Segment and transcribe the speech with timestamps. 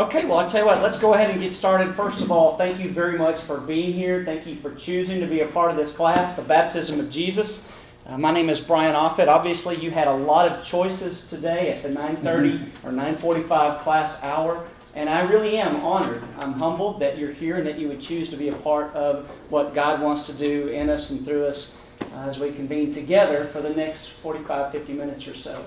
[0.00, 1.94] Okay, well, I'll tell you what, let's go ahead and get started.
[1.94, 4.24] First of all, thank you very much for being here.
[4.24, 7.70] Thank you for choosing to be a part of this class, the Baptism of Jesus.
[8.06, 9.28] Uh, my name is Brian Offit.
[9.28, 14.64] Obviously, you had a lot of choices today at the 9:30 or 9:45 class hour,
[14.94, 16.22] and I really am honored.
[16.38, 19.30] I'm humbled that you're here and that you would choose to be a part of
[19.50, 21.76] what God wants to do in us and through us
[22.14, 25.62] uh, as we convene together for the next 45, 50 minutes or so.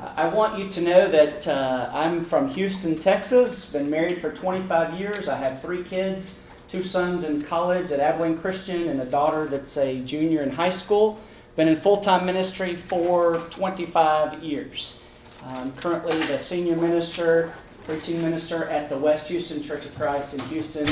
[0.00, 3.66] I want you to know that uh, I'm from Houston, Texas.
[3.66, 5.28] Been married for 25 years.
[5.28, 9.76] I have three kids two sons in college at Abilene Christian, and a daughter that's
[9.76, 11.18] a junior in high school.
[11.56, 15.02] Been in full time ministry for 25 years.
[15.44, 17.52] I'm currently the senior minister,
[17.84, 20.86] preaching minister at the West Houston Church of Christ in Houston.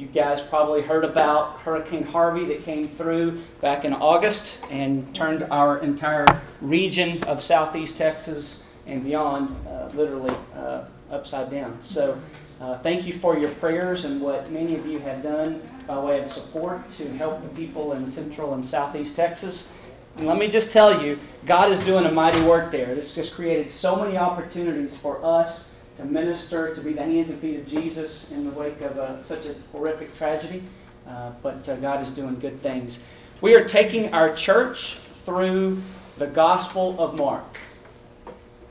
[0.00, 5.42] You guys probably heard about Hurricane Harvey that came through back in August and turned
[5.50, 6.24] our entire
[6.62, 11.76] region of southeast Texas and beyond uh, literally uh, upside down.
[11.82, 12.18] So,
[12.62, 16.22] uh, thank you for your prayers and what many of you have done by way
[16.22, 19.76] of support to help the people in central and southeast Texas.
[20.16, 22.94] And let me just tell you, God is doing a mighty work there.
[22.94, 27.38] This just created so many opportunities for us to minister, to be the hands and
[27.40, 30.62] feet of Jesus in the wake of uh, such a horrific tragedy.
[31.06, 33.02] Uh, but uh, God is doing good things.
[33.40, 35.82] We are taking our church through
[36.18, 37.58] the Gospel of Mark.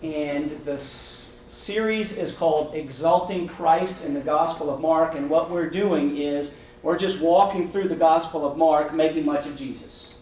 [0.02, 5.16] And the series is called Exalting Christ in the Gospel of Mark.
[5.16, 9.46] And what we're doing is we're just walking through the Gospel of Mark, making much
[9.46, 10.16] of Jesus.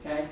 [0.00, 0.26] Okay?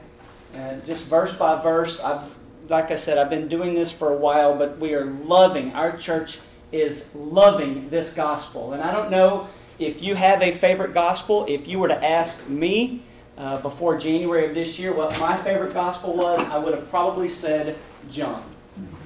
[0.55, 2.23] And just verse by verse, I've
[2.69, 5.97] like I said, I've been doing this for a while, but we are loving, our
[5.97, 6.39] church
[6.73, 8.73] is loving this gospel.
[8.73, 11.47] And I don't know if you have a favorite gospel.
[11.49, 13.03] If you were to ask me
[13.37, 17.29] uh, before January of this year what my favorite gospel was, I would have probably
[17.29, 17.77] said
[18.11, 18.45] John.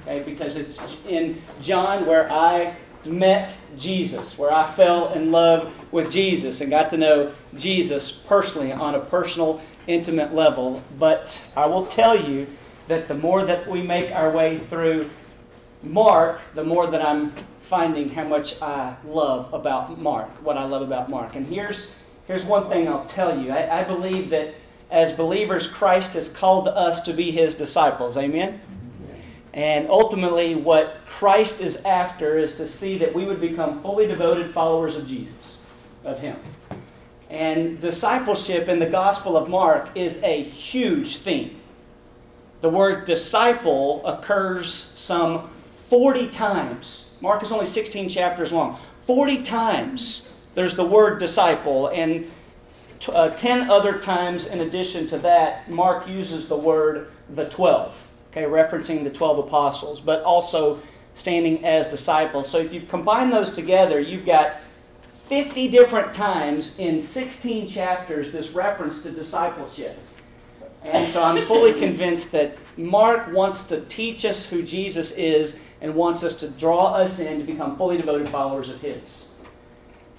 [0.03, 2.75] Okay, because it's in John where I
[3.07, 8.71] met Jesus, where I fell in love with Jesus and got to know Jesus personally
[8.71, 10.83] on a personal, intimate level.
[10.99, 12.47] But I will tell you,
[12.87, 15.09] that the more that we make our way through
[15.83, 20.81] Mark, the more that I'm finding how much I love about Mark, what I love
[20.81, 21.35] about Mark.
[21.35, 21.93] And here's,
[22.27, 24.53] here's one thing I'll tell you I, I believe that
[24.91, 28.17] as believers, Christ has called us to be his disciples.
[28.17, 28.61] Amen?
[29.53, 34.53] And ultimately, what Christ is after is to see that we would become fully devoted
[34.53, 35.59] followers of Jesus,
[36.03, 36.37] of him.
[37.29, 41.59] And discipleship in the Gospel of Mark is a huge theme.
[42.61, 45.49] The word disciple occurs some
[45.89, 47.15] 40 times.
[47.21, 48.79] Mark is only 16 chapters long.
[48.99, 52.31] 40 times there's the word disciple, and
[53.09, 58.43] uh, 10 other times in addition to that, Mark uses the word the 12, okay,
[58.43, 60.79] referencing the 12 apostles, but also
[61.13, 62.49] standing as disciples.
[62.49, 64.57] So if you combine those together, you've got
[65.01, 69.97] 50 different times in 16 chapters this reference to discipleship.
[70.85, 75.95] And so I'm fully convinced that Mark wants to teach us who Jesus is and
[75.95, 79.33] wants us to draw us in to become fully devoted followers of His.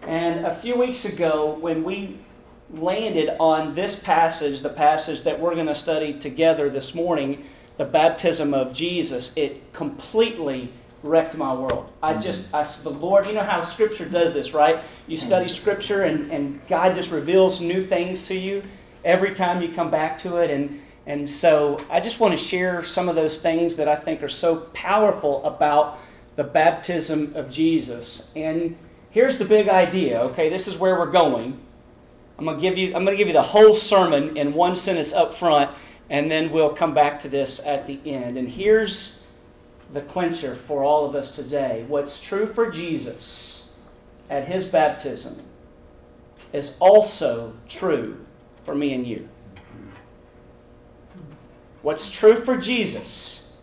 [0.03, 2.19] And a few weeks ago, when we
[2.71, 7.45] landed on this passage, the passage that we're going to study together this morning,
[7.77, 10.73] the baptism of Jesus, it completely
[11.05, 11.93] wrecked my world.
[12.03, 12.23] I mm-hmm.
[12.23, 14.83] just, I, the Lord, you know how Scripture does this, right?
[15.07, 18.65] You study Scripture and, and God just reveals new things to you
[19.07, 20.51] every time you come back to it.
[20.51, 24.23] And, and so I just want to share some of those things that I think
[24.23, 25.99] are so powerful about
[26.35, 28.31] the baptism of Jesus.
[28.37, 28.77] And
[29.11, 30.51] here's the big idea, okay?
[30.51, 31.61] This is where we're going.
[32.39, 34.77] I'm going to give you I'm going to give you the whole sermon in one
[34.77, 35.71] sentence up front
[36.11, 38.37] and then we'll come back to this at the end.
[38.37, 39.27] And here's
[39.91, 41.85] the clincher for all of us today.
[41.89, 43.79] What's true for Jesus
[44.29, 45.43] at his baptism
[46.53, 48.26] is also true
[48.67, 49.29] for me and you.
[51.83, 53.57] What's true for Jesus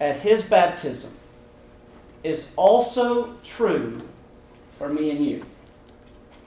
[0.00, 1.12] at his baptism
[2.22, 4.00] is also true
[4.78, 5.42] for me and you.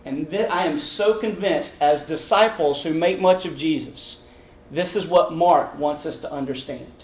[0.06, 4.24] And th- I am so convinced, as disciples who make much of Jesus,
[4.72, 7.04] this is what Mark wants us to understand.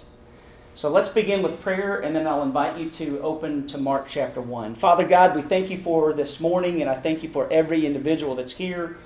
[0.74, 4.40] So let's begin with prayer, and then I'll invite you to open to Mark chapter
[4.40, 4.76] 1.
[4.76, 8.36] Father God, we thank you for this morning, and I thank you for every individual
[8.36, 8.98] that's here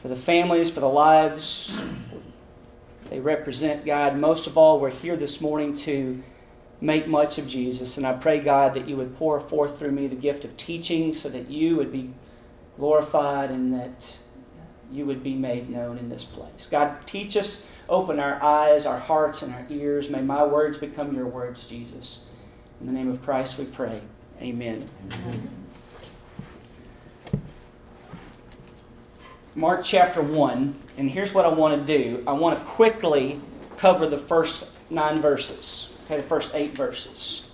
[0.00, 1.78] for the families, for the lives.
[3.10, 4.16] They represent God.
[4.16, 6.22] Most of all, we're here this morning to
[6.80, 7.96] make much of Jesus.
[7.96, 11.12] And I pray, God, that you would pour forth through me the gift of teaching
[11.12, 12.12] so that you would be
[12.78, 14.18] glorified and that
[14.90, 16.66] you would be made known in this place.
[16.70, 20.08] God, teach us, open our eyes, our hearts, and our ears.
[20.08, 22.24] May my words become your words, Jesus.
[22.80, 24.00] In the name of Christ we pray.
[24.40, 24.86] Amen.
[29.56, 32.22] Mark chapter 1, and here's what I want to do.
[32.24, 33.40] I want to quickly
[33.76, 37.52] cover the first nine verses, okay, the first eight verses.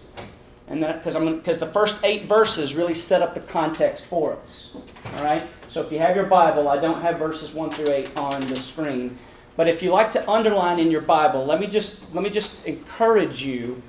[0.69, 4.35] And then, because I'm because the first eight verses really set up the context for
[4.35, 4.77] us.
[5.17, 5.49] All right?
[5.69, 8.57] So if you have your Bible, I don't have verses 1 through 8 on the
[8.57, 9.17] screen.
[9.57, 12.63] But if you like to underline in your Bible, let me just let me just
[12.67, 13.83] encourage you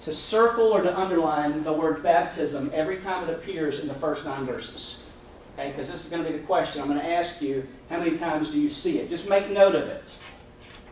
[0.00, 4.24] to circle or to underline the word baptism every time it appears in the first
[4.24, 5.03] nine verses.
[5.54, 6.82] Okay, because this is going to be the question.
[6.82, 9.08] I'm going to ask you, how many times do you see it?
[9.08, 10.16] Just make note of it.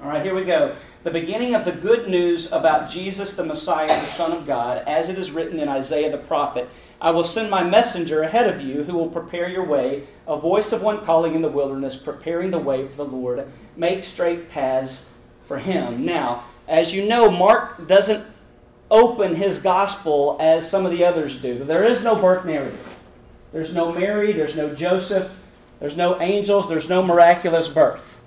[0.01, 0.75] All right, here we go.
[1.03, 5.09] The beginning of the good news about Jesus the Messiah, the Son of God, as
[5.09, 6.69] it is written in Isaiah the prophet
[7.03, 10.71] I will send my messenger ahead of you who will prepare your way, a voice
[10.71, 13.45] of one calling in the wilderness, preparing the way for the Lord.
[13.77, 15.13] Make straight paths
[15.45, 16.07] for him.
[16.07, 18.25] Now, as you know, Mark doesn't
[18.89, 21.65] open his gospel as some of the others do.
[21.65, 22.92] There is no birth narrative.
[23.53, 25.39] There's no Mary, there's no Joseph,
[25.81, 28.21] there's no angels, there's no miraculous birth.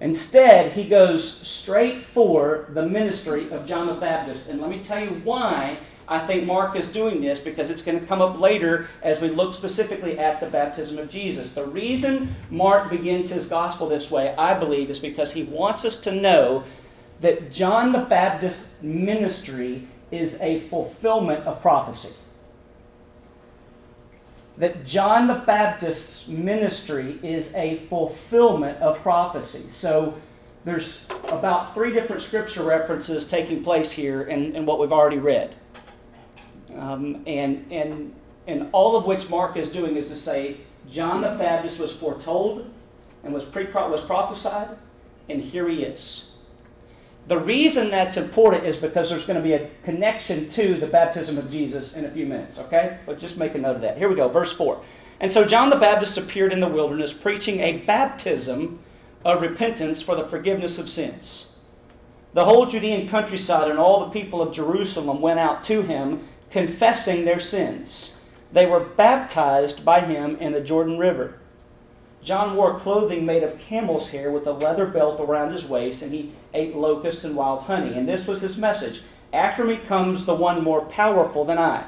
[0.00, 4.48] Instead, he goes straight for the ministry of John the Baptist.
[4.48, 5.78] And let me tell you why
[6.08, 9.28] I think Mark is doing this because it's going to come up later as we
[9.28, 11.52] look specifically at the baptism of Jesus.
[11.52, 15.96] The reason Mark begins his gospel this way, I believe, is because he wants us
[16.00, 16.64] to know
[17.20, 22.14] that John the Baptist's ministry is a fulfillment of prophecy.
[24.60, 29.70] That John the Baptist's ministry is a fulfillment of prophecy.
[29.70, 30.20] So
[30.66, 35.54] there's about three different scripture references taking place here in, in what we've already read.
[36.76, 38.14] Um, and, and,
[38.46, 42.70] and all of which Mark is doing is to say John the Baptist was foretold
[43.24, 44.76] and was, pre- was prophesied,
[45.30, 46.29] and here he is.
[47.26, 51.38] The reason that's important is because there's going to be a connection to the baptism
[51.38, 52.98] of Jesus in a few minutes, okay?
[53.06, 53.98] But just make a note of that.
[53.98, 54.82] Here we go, verse 4.
[55.20, 58.80] And so John the Baptist appeared in the wilderness preaching a baptism
[59.24, 61.56] of repentance for the forgiveness of sins.
[62.32, 67.24] The whole Judean countryside and all the people of Jerusalem went out to him confessing
[67.24, 68.18] their sins.
[68.52, 71.39] They were baptized by him in the Jordan River.
[72.22, 76.12] John wore clothing made of camel's hair with a leather belt around his waist, and
[76.12, 77.94] he ate locusts and wild honey.
[77.94, 79.02] And this was his message
[79.32, 81.84] After me comes the one more powerful than I,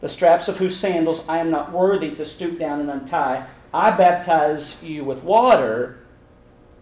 [0.00, 3.46] the straps of whose sandals I am not worthy to stoop down and untie.
[3.74, 5.98] I baptize you with water,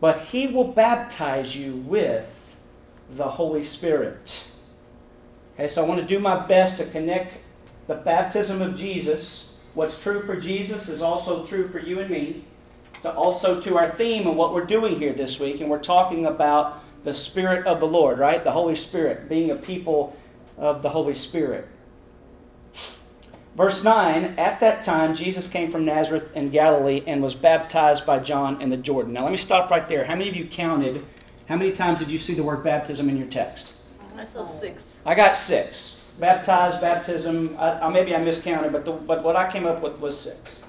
[0.00, 2.56] but he will baptize you with
[3.10, 4.44] the Holy Spirit.
[5.54, 7.40] Okay, so I want to do my best to connect
[7.86, 9.60] the baptism of Jesus.
[9.74, 12.44] What's true for Jesus is also true for you and me.
[13.04, 16.24] To also to our theme and what we're doing here this week, and we're talking
[16.24, 18.42] about the Spirit of the Lord, right?
[18.42, 20.16] The Holy Spirit, being a people
[20.56, 21.68] of the Holy Spirit.
[23.54, 28.20] Verse 9 At that time, Jesus came from Nazareth in Galilee and was baptized by
[28.20, 29.12] John in the Jordan.
[29.12, 30.06] Now, let me stop right there.
[30.06, 31.04] How many of you counted?
[31.46, 33.74] How many times did you see the word baptism in your text?
[34.16, 34.96] I saw six.
[35.04, 36.00] I got six.
[36.18, 37.54] Baptized, baptism.
[37.58, 40.62] I, I, maybe I miscounted, but, the, but what I came up with was six.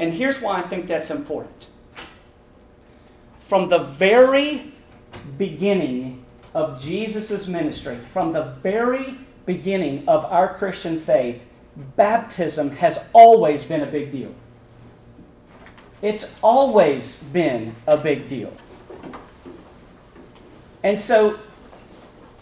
[0.00, 1.66] And here's why I think that's important.
[3.38, 4.72] From the very
[5.36, 6.24] beginning
[6.54, 11.44] of Jesus' ministry, from the very beginning of our Christian faith,
[11.96, 14.34] baptism has always been a big deal.
[16.00, 18.54] It's always been a big deal.
[20.82, 21.38] And so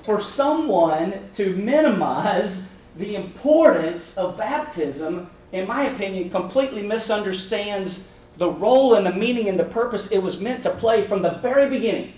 [0.02, 8.94] for someone to minimize the importance of baptism, in my opinion, completely misunderstands the role
[8.94, 12.12] and the meaning and the purpose it was meant to play from the very beginning.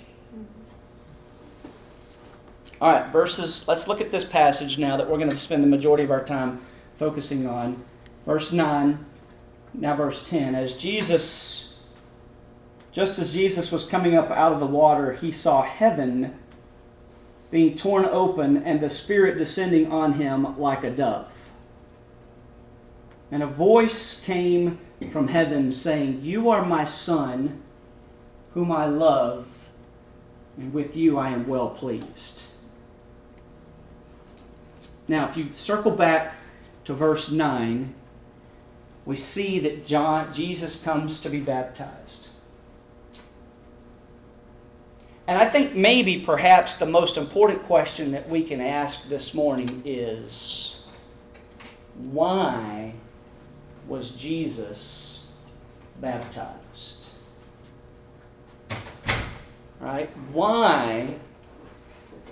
[2.80, 5.68] All right, verses, let's look at this passage now that we're going to spend the
[5.68, 6.60] majority of our time
[6.96, 7.82] focusing on.
[8.26, 9.04] Verse 9,
[9.74, 10.54] now verse 10.
[10.54, 11.82] As Jesus,
[12.92, 16.38] just as Jesus was coming up out of the water, he saw heaven
[17.50, 21.39] being torn open and the Spirit descending on him like a dove.
[23.30, 24.78] And a voice came
[25.12, 27.62] from heaven saying, You are my Son,
[28.54, 29.68] whom I love,
[30.56, 32.44] and with you I am well pleased.
[35.06, 36.34] Now, if you circle back
[36.84, 37.94] to verse 9,
[39.04, 42.28] we see that John, Jesus comes to be baptized.
[45.26, 49.82] And I think maybe perhaps the most important question that we can ask this morning
[49.84, 50.80] is
[51.94, 52.94] why
[53.90, 55.32] was Jesus
[56.00, 57.08] baptized?
[59.80, 60.08] Right?
[60.32, 61.16] Why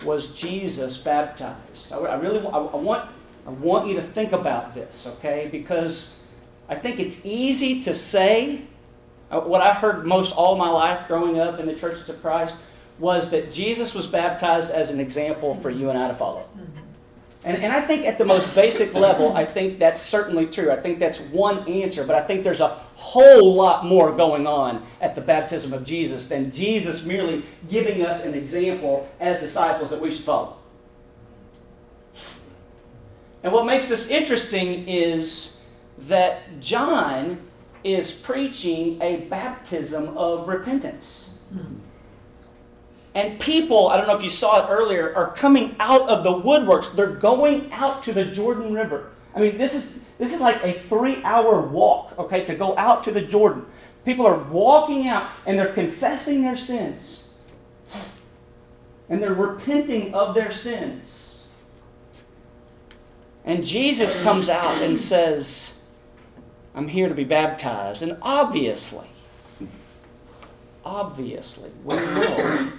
[0.05, 1.93] was Jesus baptized?
[1.93, 3.11] I really I want
[3.45, 5.49] I want you to think about this, okay?
[5.51, 6.23] Because
[6.69, 8.63] I think it's easy to say.
[9.31, 12.57] Uh, what I heard most all my life growing up in the churches of Christ
[12.99, 16.49] was that Jesus was baptized as an example for you and I to follow.
[17.49, 20.71] And, and I think at the most basic level, I think that's certainly true.
[20.71, 24.85] I think that's one answer, but I think there's a whole lot more going on
[25.01, 29.99] at the baptism of Jesus than Jesus merely giving us an example as disciples that
[29.99, 30.59] we should follow.
[33.43, 35.65] And what makes this interesting is
[36.01, 37.41] that John
[37.83, 41.45] is preaching a baptism of repentance.
[41.55, 41.77] Mm-hmm.
[43.19, 46.31] And people, I don't know if you saw it earlier, are coming out of the
[46.31, 46.95] woodworks.
[46.95, 49.11] They're going out to the Jordan River.
[49.35, 53.11] I mean, this is this is like a three-hour walk, okay, to go out to
[53.11, 53.67] the Jordan.
[54.05, 57.29] People are walking out and they're confessing their sins.
[59.09, 61.49] And they're repenting of their sins.
[63.45, 65.91] And Jesus comes out and says,
[66.73, 68.01] I'm here to be baptized.
[68.01, 69.09] And obviously,
[70.85, 72.73] obviously, we know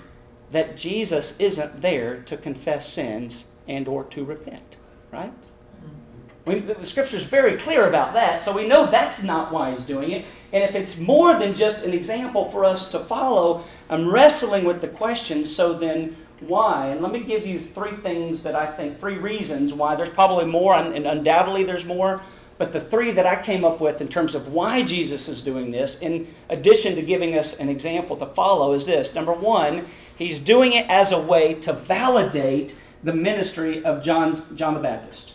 [0.51, 4.77] that Jesus isn't there to confess sins and or to repent,
[5.11, 5.31] right?
[5.31, 6.51] Mm-hmm.
[6.51, 9.85] We, the scripture is very clear about that, so we know that's not why he's
[9.85, 10.25] doing it.
[10.51, 14.81] And if it's more than just an example for us to follow, I'm wrestling with
[14.81, 16.87] the question so then why?
[16.87, 19.95] And let me give you three things that I think, three reasons why.
[19.95, 22.21] There's probably more, and undoubtedly there's more,
[22.57, 25.71] but the three that I came up with in terms of why Jesus is doing
[25.71, 29.13] this, in addition to giving us an example to follow, is this.
[29.13, 29.85] Number one,
[30.19, 35.33] he's doing it as a way to validate the ministry of John, John the Baptist.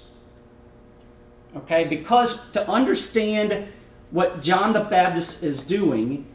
[1.57, 1.85] Okay?
[1.85, 3.69] Because to understand
[4.11, 6.27] what John the Baptist is doing,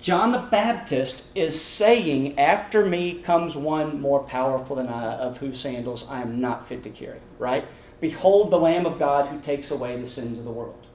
[0.00, 5.60] John the Baptist is saying, After me comes one more powerful than I, of whose
[5.60, 7.20] sandals I am not fit to carry.
[7.38, 7.66] Right?
[8.00, 10.86] Behold the Lamb of God who takes away the sins of the world.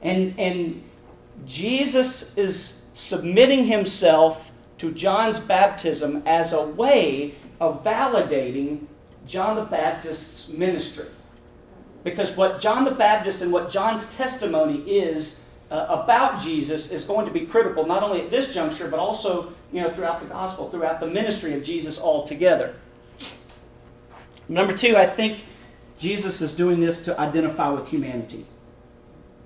[0.00, 0.82] And, and
[1.44, 4.49] Jesus is submitting himself
[4.80, 8.86] to John's baptism as a way of validating
[9.26, 11.04] John the Baptist's ministry.
[12.02, 17.26] Because what John the Baptist and what John's testimony is uh, about Jesus is going
[17.26, 20.70] to be critical, not only at this juncture, but also you know, throughout the gospel,
[20.70, 22.74] throughout the ministry of Jesus altogether.
[24.48, 25.44] Number two, I think
[25.98, 28.46] Jesus is doing this to identify with humanity.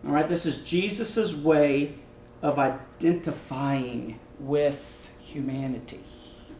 [0.06, 1.96] All right, this is Jesus' way
[2.40, 5.03] of identifying with
[5.34, 6.00] humanity.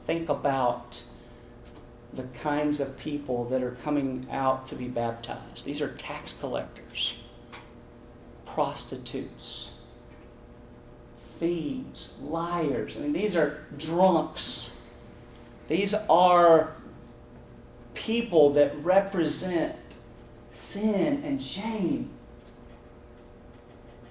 [0.05, 1.05] Think about
[2.13, 5.65] the kinds of people that are coming out to be baptized.
[5.65, 7.15] These are tax collectors,
[8.45, 9.73] prostitutes,
[11.19, 12.97] thieves, liars.
[12.97, 14.77] I mean, these are drunks.
[15.69, 16.73] These are
[17.95, 19.77] people that represent
[20.51, 22.11] sin and shame.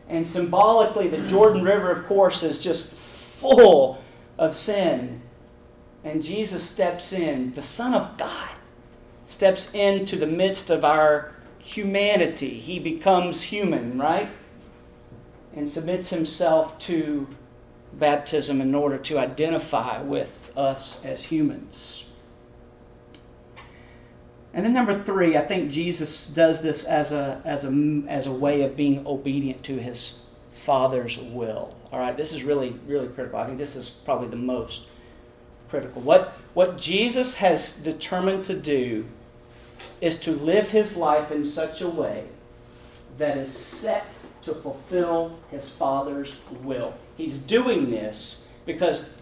[0.09, 4.02] And symbolically, the Jordan River, of course, is just full
[4.37, 5.21] of sin.
[6.03, 8.49] And Jesus steps in, the Son of God
[9.25, 12.59] steps into the midst of our humanity.
[12.59, 14.29] He becomes human, right?
[15.55, 17.27] And submits himself to
[17.93, 22.05] baptism in order to identify with us as humans.
[24.53, 28.31] And then number three, I think Jesus does this as a, as a, as a
[28.31, 30.19] way of being obedient to his
[30.63, 31.75] Father's will.
[31.91, 33.37] All right, this is really, really critical.
[33.37, 34.83] I think this is probably the most
[35.69, 36.01] critical.
[36.01, 39.05] What, what Jesus has determined to do
[39.99, 42.25] is to live his life in such a way
[43.17, 46.93] that is set to fulfill his Father's will.
[47.17, 49.17] He's doing this because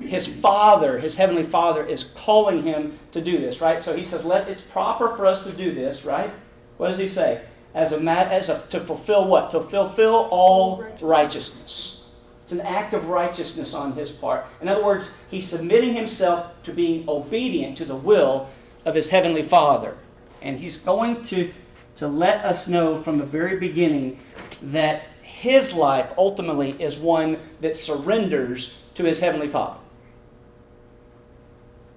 [0.00, 3.80] his father, his heavenly father, is calling him to do this, right?
[3.80, 6.30] So he says, "Let it's proper for us to do this, right?"
[6.76, 7.40] What does he say?
[7.74, 9.50] As a mat, as a to fulfill what?
[9.52, 12.08] To fulfill all righteousness.
[12.42, 14.44] It's an act of righteousness on his part.
[14.60, 18.48] In other words, he's submitting himself to being obedient to the will
[18.84, 19.96] of his heavenly Father,
[20.42, 21.52] and he's going to
[21.96, 24.18] to let us know from the very beginning
[24.62, 29.78] that his life ultimately is one that surrenders to his heavenly Father.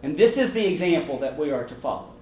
[0.04, 2.13] And this is the example that we are to follow.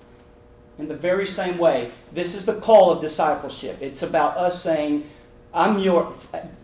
[0.81, 3.77] In the very same way, this is the call of discipleship.
[3.81, 5.07] It's about us saying,
[5.53, 6.11] I'm your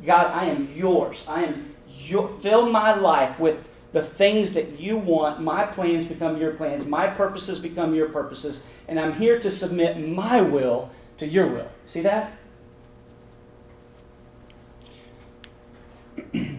[0.04, 1.24] God, I am yours.
[1.28, 5.40] I am your fill my life with the things that you want.
[5.40, 10.00] My plans become your plans, my purposes become your purposes, and I'm here to submit
[10.00, 11.70] my will to your will.
[11.86, 12.32] See that?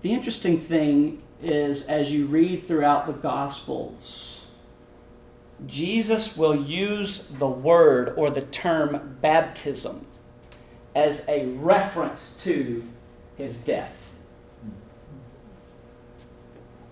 [0.00, 4.37] The interesting thing is, as you read throughout the Gospels,
[5.66, 10.06] Jesus will use the word or the term baptism
[10.94, 12.84] as a reference to
[13.36, 14.14] his death.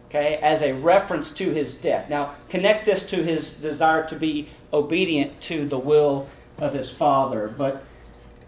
[0.08, 2.08] Okay, as a reference to his death.
[2.08, 7.48] Now, connect this to his desire to be obedient to the will of his Father.
[7.48, 7.84] But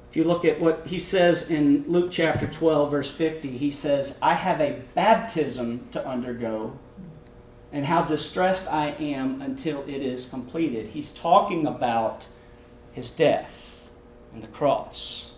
[0.08, 4.18] if you look at what he says in Luke chapter 12, verse 50, he says,
[4.22, 6.78] I have a baptism to undergo,
[7.72, 10.88] and how distressed I am until it is completed.
[10.88, 12.26] He's talking about
[12.92, 13.88] his death
[14.32, 15.32] and the cross.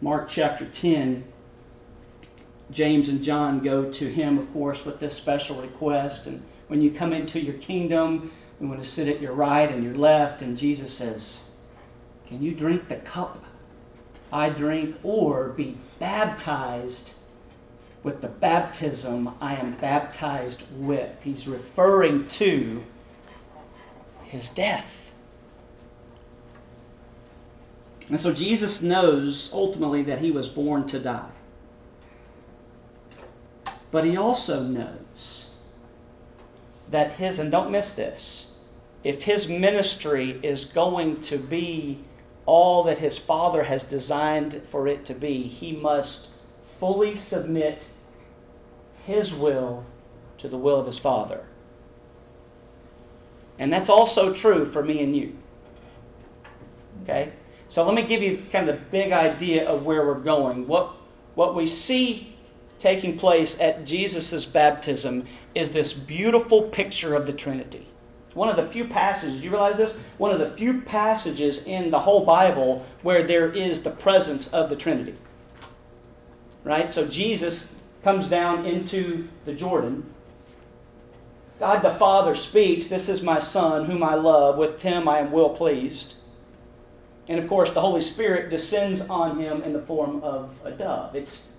[0.00, 1.24] Mark chapter 10,
[2.70, 6.26] James and John go to him, of course, with this special request.
[6.26, 9.82] And when you come into your kingdom, we want to sit at your right and
[9.82, 10.42] your left.
[10.42, 11.54] And Jesus says,
[12.26, 13.44] Can you drink the cup
[14.34, 17.14] I drink or be baptized
[18.04, 21.20] with the baptism I am baptized with?
[21.24, 22.84] He's referring to
[24.22, 25.12] his death.
[28.08, 31.30] And so Jesus knows ultimately that he was born to die.
[33.90, 35.54] But he also knows
[36.90, 38.52] that his, and don't miss this,
[39.02, 42.00] if his ministry is going to be
[42.46, 46.30] all that his Father has designed for it to be, he must
[46.64, 47.88] fully submit
[49.06, 49.84] his will
[50.38, 51.44] to the will of his Father.
[53.58, 55.36] And that's also true for me and you.
[57.02, 57.32] Okay?
[57.68, 60.66] So let me give you kind of the big idea of where we're going.
[60.66, 60.94] What,
[61.34, 62.34] what we see
[62.78, 67.86] taking place at Jesus' baptism is this beautiful picture of the Trinity.
[68.34, 69.96] One of the few passages, you realize this?
[70.18, 74.68] One of the few passages in the whole Bible where there is the presence of
[74.68, 75.14] the Trinity.
[76.64, 76.92] Right?
[76.92, 80.04] So Jesus comes down into the Jordan.
[81.58, 84.58] God the Father speaks, This is my Son, whom I love.
[84.58, 86.14] With him I am well pleased.
[87.26, 91.16] And of course, the Holy Spirit descends on him in the form of a dove.
[91.16, 91.58] It's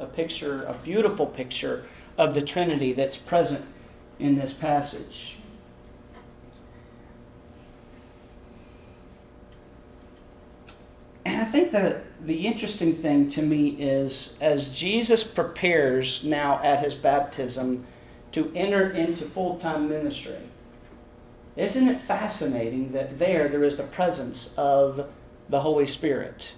[0.00, 1.84] a picture, a beautiful picture
[2.18, 3.64] of the Trinity that's present
[4.18, 5.36] in this passage.
[11.24, 16.80] And I think that the interesting thing to me is as Jesus prepares now at
[16.80, 17.86] his baptism
[18.32, 20.38] to enter into full time ministry,
[21.56, 25.10] isn't it fascinating that there there is the presence of
[25.48, 26.54] the Holy Spirit?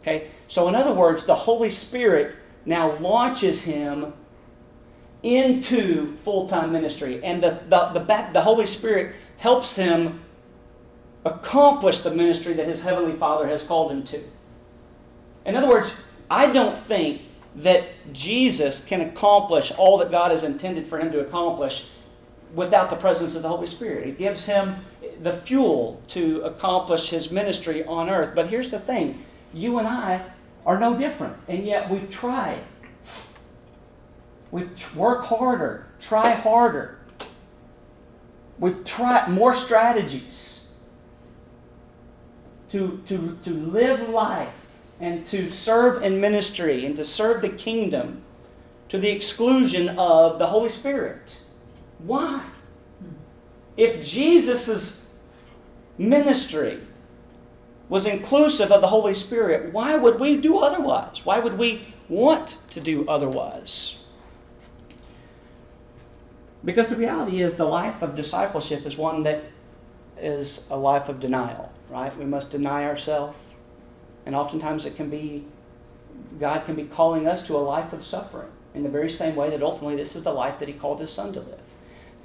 [0.00, 0.28] Okay?
[0.48, 4.12] So in other words, the Holy Spirit now launches him
[5.22, 10.20] into full-time ministry and the, the, the, the Holy Spirit helps him
[11.24, 14.20] accomplish the ministry that his heavenly Father has called him to.
[15.44, 15.94] In other words,
[16.30, 17.22] I don't think
[17.56, 21.86] that Jesus can accomplish all that God has intended for him to accomplish
[22.54, 24.06] without the presence of the Holy Spirit.
[24.08, 24.76] It gives him
[25.20, 28.34] the fuel to accomplish his ministry on earth.
[28.34, 30.24] But here's the thing you and I
[30.64, 32.60] are no different, and yet we've tried.
[34.50, 36.98] We've worked harder, try harder.
[38.58, 40.72] We've tried more strategies
[42.68, 44.61] to, to, to live life
[45.02, 48.22] and to serve in ministry and to serve the kingdom
[48.88, 51.38] to the exclusion of the Holy Spirit.
[51.98, 52.46] Why?
[53.76, 55.18] If Jesus'
[55.98, 56.78] ministry
[57.88, 61.26] was inclusive of the Holy Spirit, why would we do otherwise?
[61.26, 64.04] Why would we want to do otherwise?
[66.64, 69.42] Because the reality is, the life of discipleship is one that
[70.16, 72.16] is a life of denial, right?
[72.16, 73.51] We must deny ourselves.
[74.24, 75.44] And oftentimes it can be,
[76.38, 79.50] God can be calling us to a life of suffering in the very same way
[79.50, 81.74] that ultimately this is the life that He called His Son to live.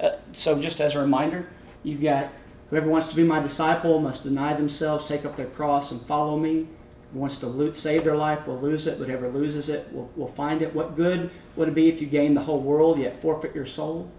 [0.00, 1.48] Uh, so, just as a reminder,
[1.82, 2.30] you've got
[2.70, 6.38] whoever wants to be my disciple must deny themselves, take up their cross, and follow
[6.38, 6.68] me.
[7.12, 8.98] Who wants to save their life will lose it.
[8.98, 10.74] Whatever loses it will, will find it.
[10.74, 14.10] What good would it be if you gain the whole world yet forfeit your soul?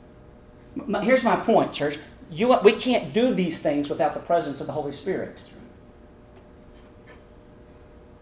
[1.02, 1.98] Here's my point, church.
[2.32, 5.40] You, we can't do these things without the presence of the Holy Spirit.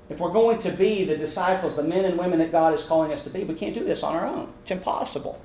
[0.10, 3.12] If we're going to be the disciples, the men and women that God is calling
[3.12, 4.54] us to be, we can't do this on our own.
[4.62, 5.41] It's impossible.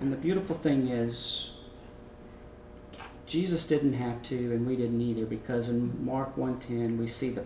[0.00, 1.50] And the beautiful thing is,
[3.26, 7.44] Jesus didn't have to, and we didn't either, because in Mark 1.10 we see the,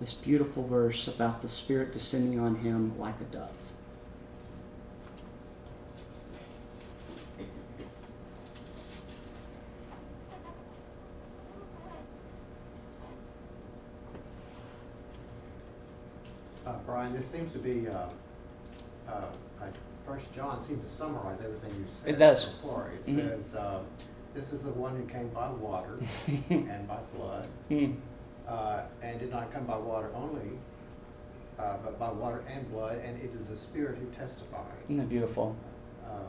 [0.00, 3.50] this beautiful verse about the Spirit descending on him like a dove.
[16.66, 18.08] Uh, Brian, this seems to be, uh,
[19.08, 19.24] uh,
[19.60, 19.72] like
[20.06, 22.14] First John seems to summarize everything you said.
[22.14, 22.46] It does.
[22.46, 22.90] Before.
[22.94, 23.28] It Mhm.
[23.30, 23.80] says, uh,
[24.34, 25.98] this is the one who came by water
[26.50, 27.92] and by blood, Hmm.
[28.46, 30.58] uh, and did not come by water only,
[31.58, 34.64] uh, but by water and blood, and it is the Spirit who testifies.
[34.84, 35.56] Isn't that beautiful?
[36.08, 36.24] Um,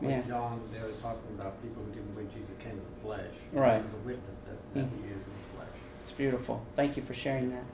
[0.00, 0.16] Yeah.
[0.16, 3.34] course, John there is talking about people who didn't believe Jesus came in the flesh.
[3.52, 3.80] Right.
[3.84, 5.02] Is witness that, that Mhm.
[5.02, 5.68] he is in the flesh.
[6.00, 6.62] It's beautiful.
[6.74, 7.64] Thank you for sharing that.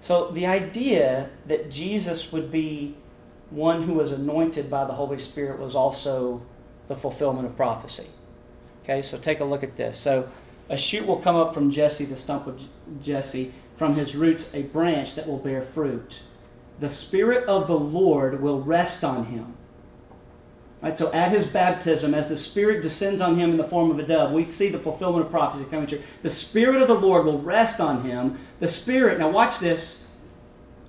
[0.00, 2.94] So, the idea that Jesus would be
[3.50, 6.42] one who was anointed by the Holy Spirit was also
[6.86, 8.06] the fulfillment of prophecy.
[8.84, 9.98] Okay, so take a look at this.
[9.98, 10.28] So,
[10.68, 12.62] a shoot will come up from Jesse, the stump of
[13.02, 16.20] Jesse, from his roots, a branch that will bear fruit.
[16.78, 19.57] The Spirit of the Lord will rest on him.
[20.80, 23.98] Right, so at his baptism, as the Spirit descends on him in the form of
[23.98, 26.02] a dove, we see the fulfillment of prophecy coming true.
[26.22, 28.38] The Spirit of the Lord will rest on him.
[28.60, 30.06] The Spirit, now watch this,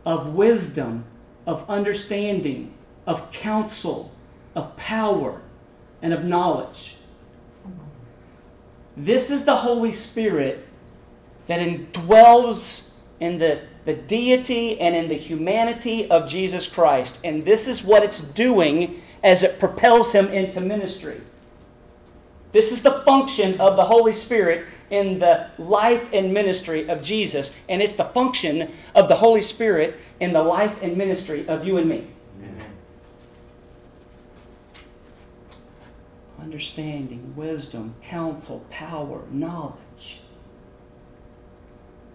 [0.06, 1.06] of wisdom,
[1.48, 2.74] of understanding,
[3.08, 4.12] of counsel,
[4.54, 5.42] of power,
[6.04, 6.98] and of knowledge.
[8.96, 10.68] This is the Holy Spirit
[11.48, 17.20] that indwells in the, the deity and in the humanity of Jesus Christ.
[17.24, 21.22] And this is what it's doing as it propels him into ministry.
[22.52, 27.56] This is the function of the Holy Spirit in the life and ministry of Jesus,
[27.68, 31.78] and it's the function of the Holy Spirit in the life and ministry of you
[31.78, 32.08] and me.
[36.40, 40.22] Understanding, wisdom, counsel, power, knowledge.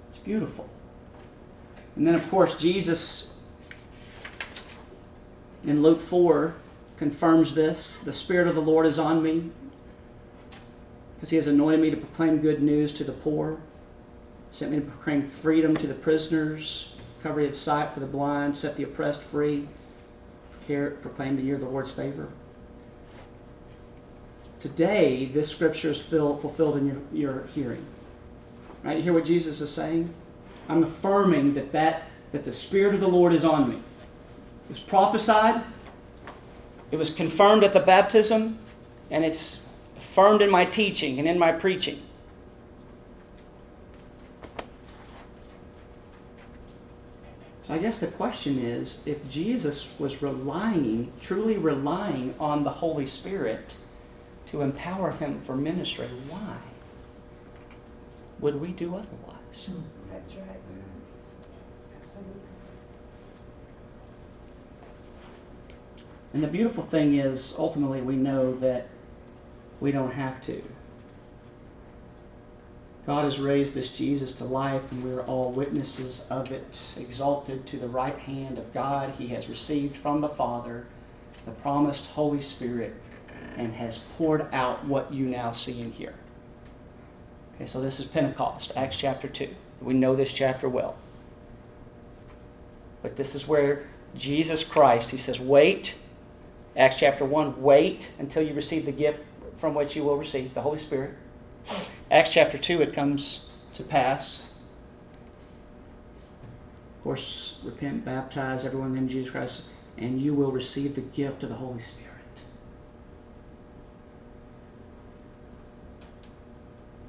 [0.08, 0.68] It's beautiful.
[1.94, 3.38] And then, of course, Jesus
[5.64, 6.54] in Luke 4
[6.96, 7.98] confirms this.
[7.98, 9.50] The Spirit of the Lord is on me
[11.16, 13.58] because He has anointed me to proclaim good news to the poor,
[14.50, 18.76] sent me to proclaim freedom to the prisoners, recovery of sight for the blind, set
[18.76, 19.68] the oppressed free,
[20.66, 22.28] proclaim the year of the Lord's favor.
[24.58, 27.84] Today, this scripture is fill, fulfilled in your, your hearing.
[28.82, 28.96] Right?
[28.96, 30.14] You hear what Jesus is saying?
[30.68, 33.76] I'm affirming that, that that the Spirit of the Lord is on me.
[33.76, 35.62] It was prophesied,
[36.94, 38.56] it was confirmed at the baptism,
[39.10, 39.58] and it's
[39.96, 42.00] affirmed in my teaching and in my preaching.
[47.66, 53.08] So I guess the question is if Jesus was relying, truly relying on the Holy
[53.08, 53.74] Spirit
[54.46, 56.58] to empower him for ministry, why
[58.38, 59.70] would we do otherwise?
[60.12, 60.60] That's right.
[62.04, 62.40] Absolutely.
[66.34, 68.88] And the beautiful thing is, ultimately, we know that
[69.80, 70.64] we don't have to.
[73.06, 76.96] God has raised this Jesus to life, and we are all witnesses of it.
[76.98, 80.86] Exalted to the right hand of God, He has received from the Father
[81.44, 82.94] the promised Holy Spirit
[83.56, 86.14] and has poured out what you now see and hear.
[87.54, 89.50] Okay, so this is Pentecost, Acts chapter 2.
[89.80, 90.96] We know this chapter well.
[93.02, 95.96] But this is where Jesus Christ, He says, wait.
[96.76, 99.24] Acts chapter 1, wait until you receive the gift
[99.56, 101.14] from which you will receive, the Holy Spirit.
[102.10, 104.50] Acts chapter 2, it comes to pass.
[106.98, 109.62] Of course, repent, baptize everyone in the name of Jesus Christ,
[109.96, 112.10] and you will receive the gift of the Holy Spirit.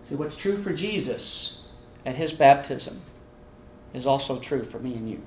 [0.03, 1.65] See, what's true for Jesus
[2.05, 3.01] at his baptism
[3.93, 5.23] is also true for me and you.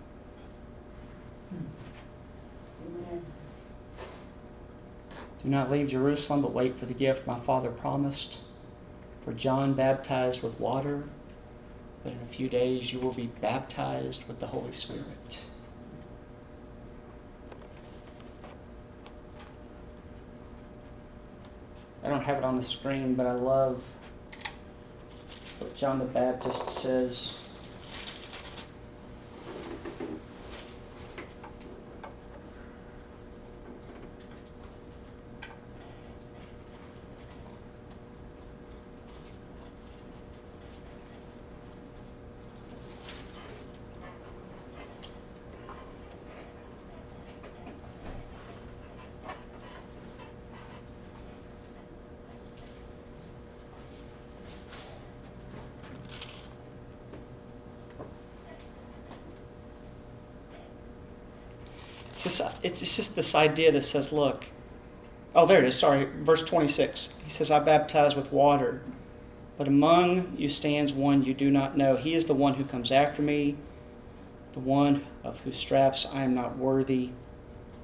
[5.43, 8.39] Do not leave Jerusalem, but wait for the gift my Father promised.
[9.21, 11.05] For John baptized with water,
[12.03, 15.45] but in a few days you will be baptized with the Holy Spirit.
[22.03, 23.85] I don't have it on the screen, but I love
[25.59, 27.35] what John the Baptist says.
[62.25, 64.47] It's just, it's just this idea that says, look,
[65.37, 67.11] oh, there it is, sorry, verse 26.
[67.23, 68.83] He says, I baptize with water,
[69.57, 71.95] but among you stands one you do not know.
[71.95, 73.57] He is the one who comes after me,
[74.53, 77.11] the one of whose straps I am not worthy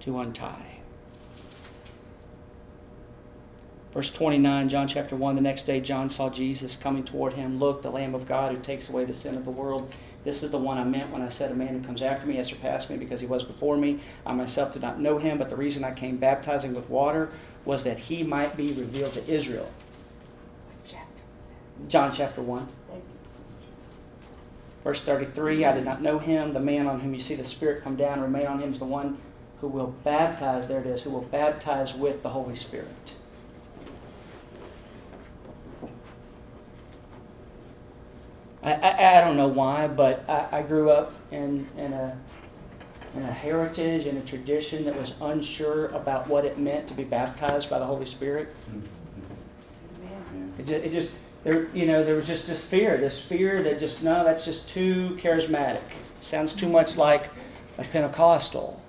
[0.01, 0.81] to untie.
[3.93, 7.61] Verse 29, John chapter 1 The next day, John saw Jesus coming toward him.
[7.61, 9.95] Look, the Lamb of God who takes away the sin of the world.
[10.25, 12.37] This is the one I meant when I said, A man who comes after me
[12.37, 14.01] has surpassed me because he was before me.
[14.25, 17.31] I myself did not know him, but the reason I came baptizing with water
[17.65, 19.65] was that he might be revealed to Israel.
[19.65, 21.89] What chapter was that?
[21.89, 22.69] John chapter 1.
[24.83, 26.53] Verse 33 I did not know him.
[26.53, 28.79] The man on whom you see the Spirit come down and remain on him is
[28.79, 29.19] the one
[29.61, 33.15] who will baptize, there it is, who will baptize with the Holy Spirit.
[38.65, 42.19] I, I, I don't know why, but I, I grew up in, in, a,
[43.15, 47.05] in a heritage and a tradition that was unsure about what it meant to be
[47.05, 48.55] baptized by the Holy Spirit.
[50.59, 51.13] It just, it just
[51.45, 54.69] there, you know, there was just this fear, this fear that just no, that's just
[54.69, 55.83] too charismatic.
[56.21, 57.29] Sounds too much like
[57.77, 58.81] a Pentecostal.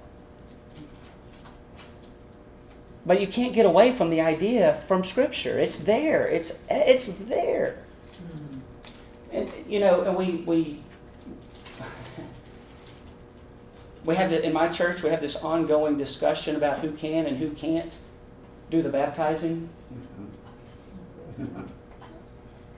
[3.05, 5.59] But you can't get away from the idea from Scripture.
[5.59, 6.25] It's there.
[6.27, 7.84] It's it's there.
[9.35, 10.79] And you know, and we we
[14.05, 17.37] we have the, in my church we have this ongoing discussion about who can and
[17.37, 17.99] who can't
[18.69, 19.69] do the baptizing.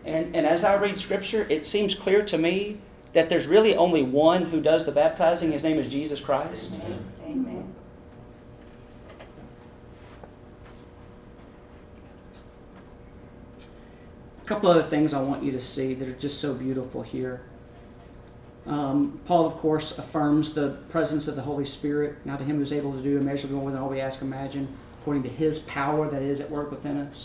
[0.04, 2.78] And, and as I read Scripture, it seems clear to me
[3.14, 5.52] that there's really only one who does the baptizing.
[5.52, 6.72] His name is Jesus Christ.
[6.74, 7.06] Amen.
[14.48, 17.42] Couple other things I want you to see that are just so beautiful here.
[18.66, 22.26] Um, Paul, of course, affirms the presence of the Holy Spirit.
[22.26, 25.24] Now, to him who's able to do immeasurably more than all we ask, imagine, according
[25.24, 27.24] to his power that is at work within us.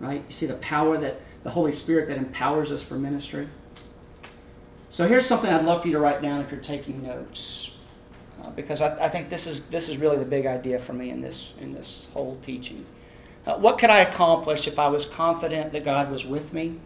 [0.00, 0.24] Right?
[0.28, 3.48] You see the power that the Holy Spirit that empowers us for ministry.
[4.90, 7.76] So here's something I'd love for you to write down if you're taking notes,
[8.42, 11.10] uh, because I, I think this is this is really the big idea for me
[11.10, 12.86] in this in this whole teaching.
[13.48, 16.78] Uh, what could I accomplish if I was confident that God was with me,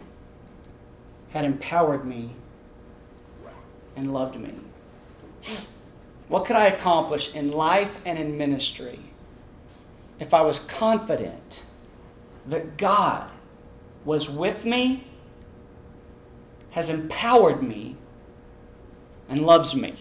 [1.30, 2.36] had empowered me,
[3.96, 4.54] and loved me?
[6.28, 9.00] What could I accomplish in life and in ministry
[10.20, 11.64] if I was confident
[12.46, 13.28] that God
[14.04, 15.08] was with me,
[16.70, 17.96] has empowered me,
[19.28, 19.94] and loves me?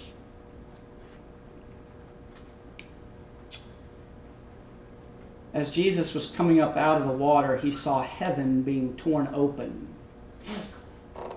[5.54, 9.88] As Jesus was coming up out of the water, he saw heaven being torn open.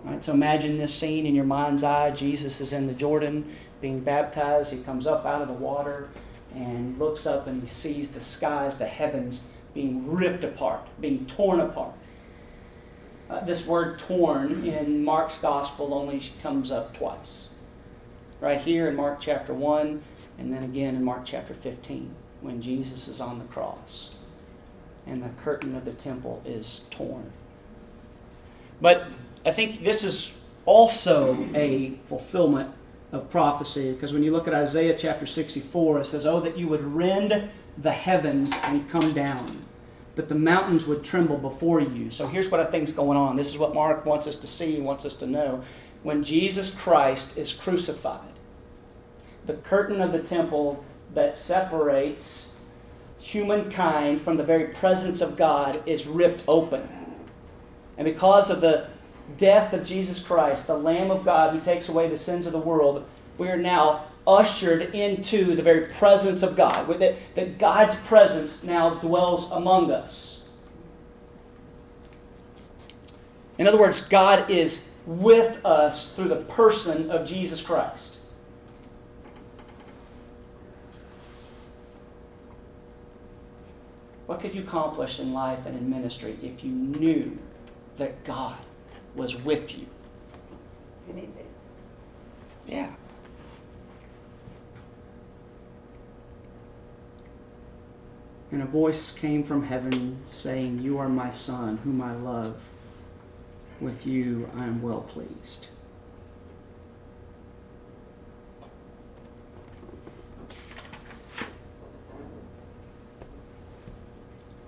[0.04, 2.10] Right, so imagine this scene in your mind's eye.
[2.10, 3.50] Jesus is in the Jordan
[3.80, 4.72] being baptized.
[4.72, 6.08] He comes up out of the water
[6.54, 11.58] and looks up and he sees the skies, the heavens being ripped apart, being torn
[11.58, 11.94] apart.
[13.28, 17.48] Uh, this word torn in Mark's gospel only comes up twice.
[18.40, 20.02] Right here in Mark chapter 1,
[20.38, 24.10] and then again in Mark chapter 15, when Jesus is on the cross
[25.06, 27.32] and the curtain of the temple is torn.
[28.82, 29.06] But
[29.46, 32.70] I think this is also a fulfillment
[33.12, 36.68] of prophecy because when you look at Isaiah chapter 64, it says, Oh, that you
[36.68, 39.64] would rend the heavens and come down,
[40.16, 42.10] that the mountains would tremble before you.
[42.10, 43.36] So here's what I think's going on.
[43.36, 45.62] This is what Mark wants us to see, wants us to know.
[46.02, 48.34] When Jesus Christ is crucified,
[49.46, 52.62] the curtain of the temple that separates
[53.18, 56.88] humankind from the very presence of God is ripped open.
[57.96, 58.88] And because of the
[59.36, 62.58] death of Jesus Christ, the Lamb of God who takes away the sins of the
[62.58, 63.06] world,
[63.38, 66.86] we are now ushered into the very presence of God.
[66.98, 70.48] That, God's presence now dwells among us.
[73.58, 78.13] In other words, God is with us through the person of Jesus Christ.
[84.26, 87.38] What could you accomplish in life and in ministry if you knew
[87.96, 88.56] that God
[89.14, 89.86] was with you?
[91.08, 91.46] Anything.
[92.66, 92.94] Yeah.
[98.50, 102.68] And a voice came from heaven saying, You are my son, whom I love.
[103.80, 105.66] With you I am well pleased.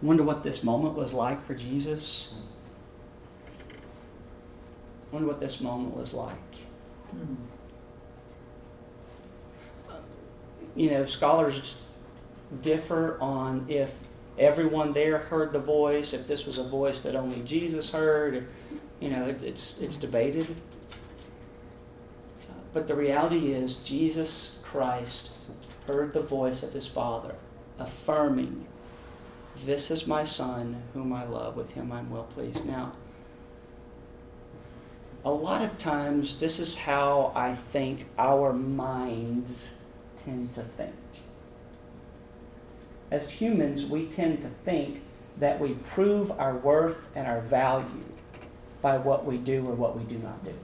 [0.06, 2.32] Wonder what this moment was like for Jesus.
[5.10, 6.30] Wonder what this moment was like.
[10.76, 11.74] You know, scholars
[12.62, 13.98] differ on if
[14.38, 18.36] everyone there heard the voice, if this was a voice that only Jesus heard.
[18.36, 18.44] If
[19.00, 20.54] you know, it, it's it's debated.
[22.72, 25.32] But the reality is, Jesus Christ
[25.88, 27.34] heard the voice of his Father
[27.78, 28.66] affirming,
[29.64, 32.64] This is my Son, whom I love, with him I'm well pleased.
[32.66, 32.92] Now,
[35.24, 39.80] a lot of times, this is how I think our minds
[40.16, 40.94] tend to think.
[43.10, 45.02] As humans, we tend to think
[45.38, 48.04] that we prove our worth and our value
[48.82, 50.54] by what we do or what we do not do.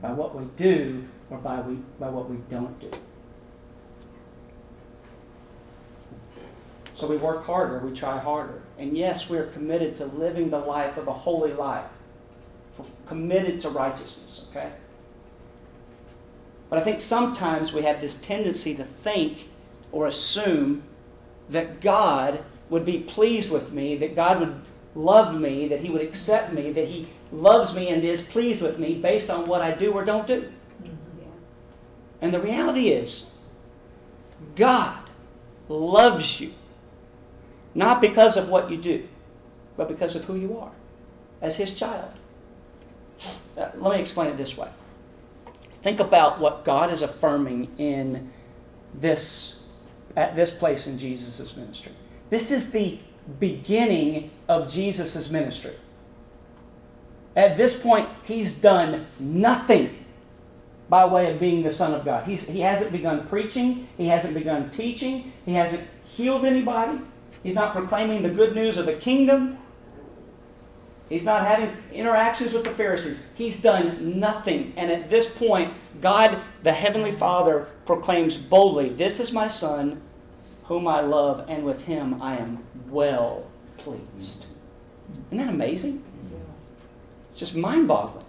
[0.00, 2.90] By what we do or by, we, by what we don't do.
[7.02, 8.62] So we work harder, we try harder.
[8.78, 11.88] And yes, we are committed to living the life of a holy life,
[13.06, 14.70] committed to righteousness, okay?
[16.70, 19.48] But I think sometimes we have this tendency to think
[19.90, 20.84] or assume
[21.48, 24.60] that God would be pleased with me, that God would
[24.94, 28.78] love me, that He would accept me, that He loves me and is pleased with
[28.78, 30.42] me based on what I do or don't do.
[30.42, 31.30] Mm-hmm.
[32.20, 33.32] And the reality is,
[34.54, 35.02] God
[35.68, 36.52] loves you
[37.74, 39.08] not because of what you do,
[39.76, 40.72] but because of who you are
[41.40, 42.10] as His child.
[43.56, 44.68] Uh, let me explain it this way.
[45.82, 48.30] Think about what God is affirming in
[48.94, 49.62] this
[50.16, 51.92] at this place in Jesus' ministry.
[52.30, 52.98] This is the
[53.38, 55.74] beginning of Jesus' ministry.
[57.34, 60.04] At this point, he's done nothing
[60.88, 62.24] by way of being the Son of God.
[62.24, 66.98] He's, he hasn't begun preaching, he hasn't begun teaching, he hasn't healed anybody,
[67.42, 69.58] he's not proclaiming the good news of the kingdom.
[71.08, 73.26] He's not having interactions with the Pharisees.
[73.34, 74.72] He's done nothing.
[74.76, 80.00] And at this point, God, the Heavenly Father, proclaims boldly, This is my Son,
[80.64, 84.46] whom I love, and with him I am well pleased.
[85.30, 86.02] Isn't that amazing?
[87.30, 88.24] It's just mind boggling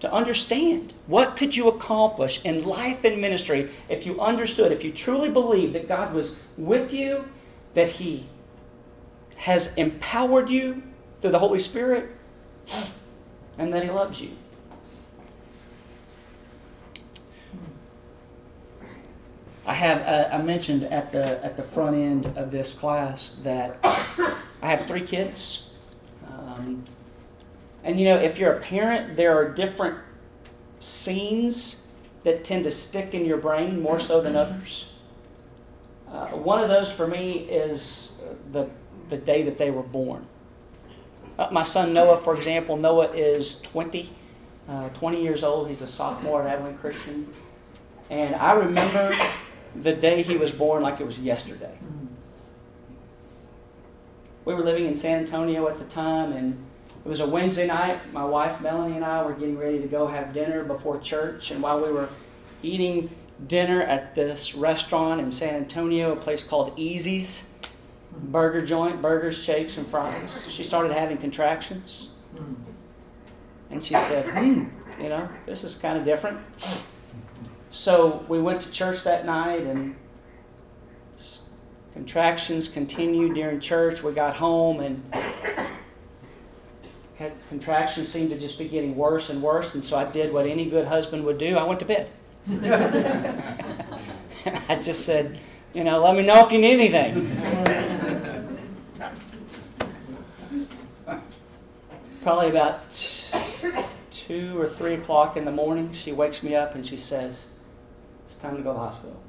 [0.00, 4.92] to understand what could you accomplish in life and ministry if you understood if you
[4.92, 7.24] truly believed that god was with you
[7.78, 8.26] that he
[9.36, 10.82] has empowered you
[11.20, 12.10] through the holy spirit
[13.56, 14.32] and that he loves you
[19.64, 23.78] I have uh, I mentioned at the at the front end of this class that
[23.84, 25.68] I have three kids,
[26.26, 26.84] um,
[27.84, 29.98] and you know if you're a parent, there are different
[30.80, 31.86] scenes
[32.24, 34.86] that tend to stick in your brain more so than others.
[36.10, 38.14] Uh, one of those for me is
[38.52, 38.68] the
[39.08, 40.26] the day that they were born.
[41.38, 44.10] Uh, my son Noah, for example, Noah is 20,
[44.68, 45.68] uh, 20 years old.
[45.68, 47.28] He's a sophomore at Abilene Christian.
[48.10, 49.16] And I remember
[49.76, 51.76] the day he was born like it was yesterday.
[54.44, 56.52] We were living in San Antonio at the time, and
[57.04, 58.12] it was a Wednesday night.
[58.12, 61.62] My wife Melanie and I were getting ready to go have dinner before church, and
[61.62, 62.08] while we were
[62.62, 63.10] eating
[63.46, 67.54] dinner at this restaurant in San Antonio, a place called Easy's
[68.12, 72.08] burger joint, burgers, shakes, and fries, she started having contractions.
[73.70, 74.64] And she said, hmm,
[75.00, 76.40] you know, this is kind of different.
[77.70, 79.94] So we went to church that night, and
[81.92, 84.02] contractions continued during church.
[84.02, 85.02] We got home, and
[87.48, 89.74] contractions seemed to just be getting worse and worse.
[89.74, 92.10] And so I did what any good husband would do I went to bed.
[94.68, 95.38] I just said,
[95.74, 97.42] you know, let me know if you need anything.
[102.22, 102.90] Probably about
[104.10, 107.50] two or three o'clock in the morning, she wakes me up and she says,
[108.26, 109.20] It's time to go to the hospital.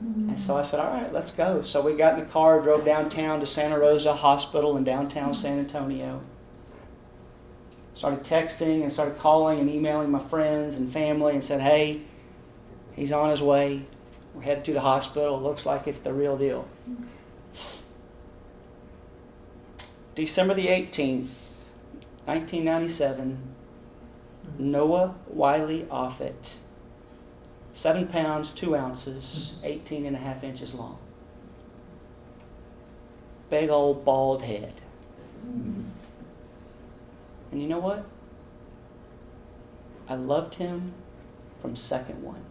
[0.00, 1.62] And so I said, all right, let's go.
[1.62, 5.58] So we got in the car, drove downtown to Santa Rosa Hospital in downtown San
[5.58, 6.20] Antonio.
[7.94, 12.02] Started texting and started calling and emailing my friends and family and said, hey,
[12.94, 13.86] he's on his way.
[14.34, 15.40] We're headed to the hospital.
[15.40, 16.68] Looks like it's the real deal.
[20.14, 21.28] December the 18th,
[22.26, 23.38] 1997,
[24.58, 26.54] Noah Wiley Offit
[27.74, 30.96] Seven pounds, two ounces, 18 and a half inches long.
[33.50, 34.74] Big old bald head.
[35.44, 35.82] Mm-hmm.
[37.54, 38.04] And you know what?
[40.08, 40.92] I loved him
[41.60, 42.44] from second one.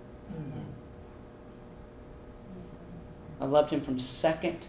[3.41, 4.67] I loved him from second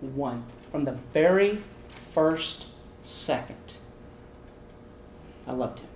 [0.00, 0.42] one.
[0.72, 2.66] From the very first
[3.00, 3.76] second.
[5.46, 5.88] I loved him.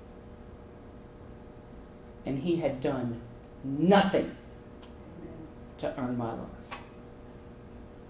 [2.25, 3.21] And he had done
[3.65, 4.37] nothing
[5.79, 6.60] to earn my love.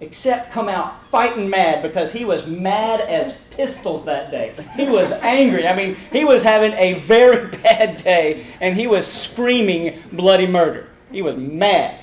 [0.00, 4.54] Except come out fighting mad because he was mad as pistols that day.
[4.74, 5.66] He was angry.
[5.66, 10.88] I mean, he was having a very bad day and he was screaming bloody murder.
[11.12, 12.00] He was mad.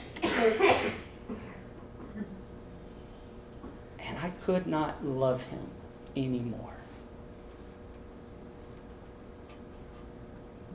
[4.00, 5.68] And I could not love him
[6.16, 6.76] anymore.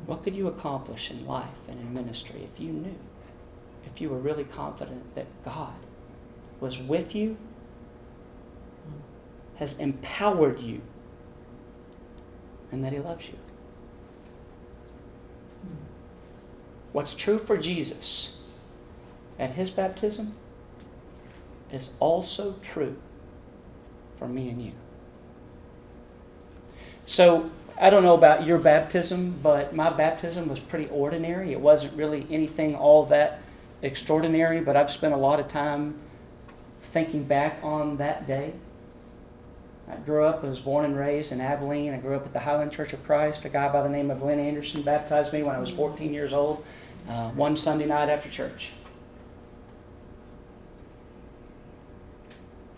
[0.06, 2.98] What could you accomplish in life and in ministry if you knew,
[3.86, 5.74] if you were really confident that God
[6.62, 7.36] was with you,
[9.56, 10.80] has empowered you,
[12.70, 13.36] and that He loves you?
[16.92, 18.36] What's true for Jesus
[19.40, 20.36] at His baptism
[21.72, 22.96] is also true
[24.16, 24.72] for me and you.
[27.04, 27.50] So,
[27.80, 31.50] I don't know about your baptism, but my baptism was pretty ordinary.
[31.50, 33.40] It wasn't really anything all that
[33.80, 35.98] extraordinary, but I've spent a lot of time
[36.92, 38.52] thinking back on that day.
[39.88, 41.92] I grew up, I was born and raised in Abilene.
[41.92, 43.44] I grew up at the Highland Church of Christ.
[43.44, 46.32] A guy by the name of Lynn Anderson baptized me when I was 14 years
[46.32, 46.64] old,
[47.08, 48.72] uh, one Sunday night after church.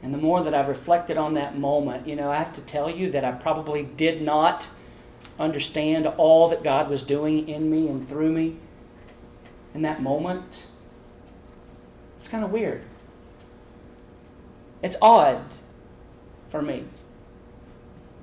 [0.02, 2.90] And the more that I've reflected on that moment, you know, I have to tell
[2.90, 4.68] you that I probably did not
[5.38, 8.56] understand all that God was doing in me and through me
[9.74, 10.66] in that moment.
[12.18, 12.82] It's kind of weird.
[14.84, 15.40] It's odd
[16.50, 16.84] for me.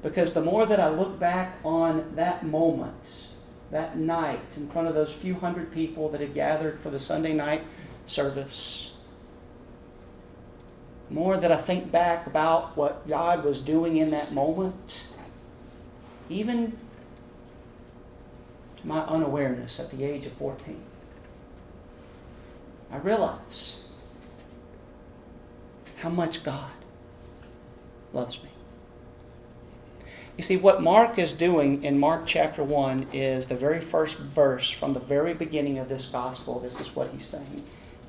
[0.03, 3.23] Because the more that I look back on that moment,
[3.71, 7.33] that night, in front of those few hundred people that had gathered for the Sunday
[7.33, 7.63] night
[8.05, 8.93] service,
[11.09, 15.01] the more that I think back about what God was doing in that moment,
[16.29, 16.77] even
[18.77, 20.79] to my unawareness at the age of 14,
[22.91, 23.80] I realize
[26.01, 26.71] how much God
[28.11, 28.49] loves me.
[30.35, 34.71] You see, what Mark is doing in Mark chapter 1 is the very first verse
[34.71, 36.59] from the very beginning of this gospel.
[36.59, 37.63] This is what he's saying.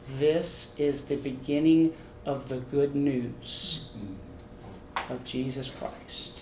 [0.09, 1.93] This is the beginning
[2.25, 3.91] of the good news
[5.11, 6.41] of Jesus Christ.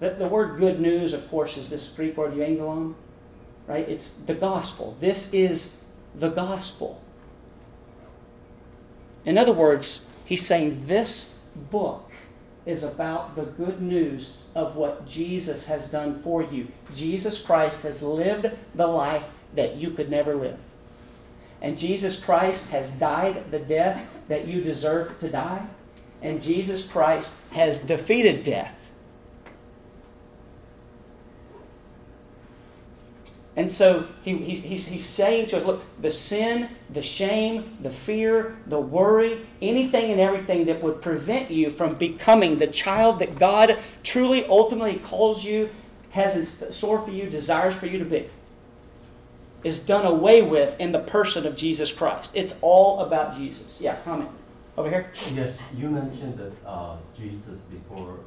[0.00, 2.94] The, the word good news, of course, is this Greek word euangelion,
[3.66, 3.88] right?
[3.88, 4.96] It's the gospel.
[5.00, 5.84] This is
[6.14, 7.00] the gospel.
[9.26, 12.10] In other words, he's saying this book
[12.64, 16.68] is about the good news of what Jesus has done for you.
[16.94, 19.24] Jesus Christ has lived the life
[19.54, 20.60] that you could never live.
[21.60, 25.66] And Jesus Christ has died the death that you deserve to die.
[26.22, 28.75] And Jesus Christ has defeated death.
[33.56, 37.90] And so he, he, he's, he's saying to us look, the sin, the shame, the
[37.90, 43.38] fear, the worry, anything and everything that would prevent you from becoming the child that
[43.38, 45.70] God truly, ultimately calls you,
[46.10, 48.28] has in store for you, desires for you to be,
[49.64, 52.30] is done away with in the person of Jesus Christ.
[52.34, 53.78] It's all about Jesus.
[53.80, 54.30] Yeah, comment.
[54.76, 55.10] Over here.
[55.32, 58.20] Yes, you mentioned that uh, Jesus before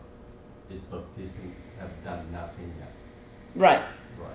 [0.69, 2.91] his baptism have done nothing yet.
[3.55, 3.81] Right.
[4.19, 4.33] Right.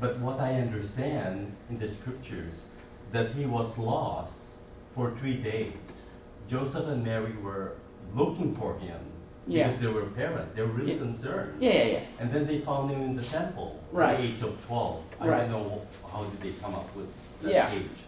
[0.00, 2.66] But what I understand in the scriptures
[3.12, 4.56] that he was lost
[4.94, 6.02] for three days.
[6.48, 7.72] Joseph and Mary were
[8.14, 9.00] looking for him
[9.46, 9.64] Yeah.
[9.64, 10.54] because they were parents.
[10.54, 10.98] They were really Yeah.
[10.98, 11.62] concerned.
[11.62, 12.00] Yeah, yeah, yeah.
[12.18, 14.14] And then they found him in the temple Right.
[14.14, 15.02] at the age of 12.
[15.20, 15.38] I Right.
[15.50, 17.08] don't know how did they come up with
[17.42, 17.70] that Yeah.
[17.72, 17.98] age.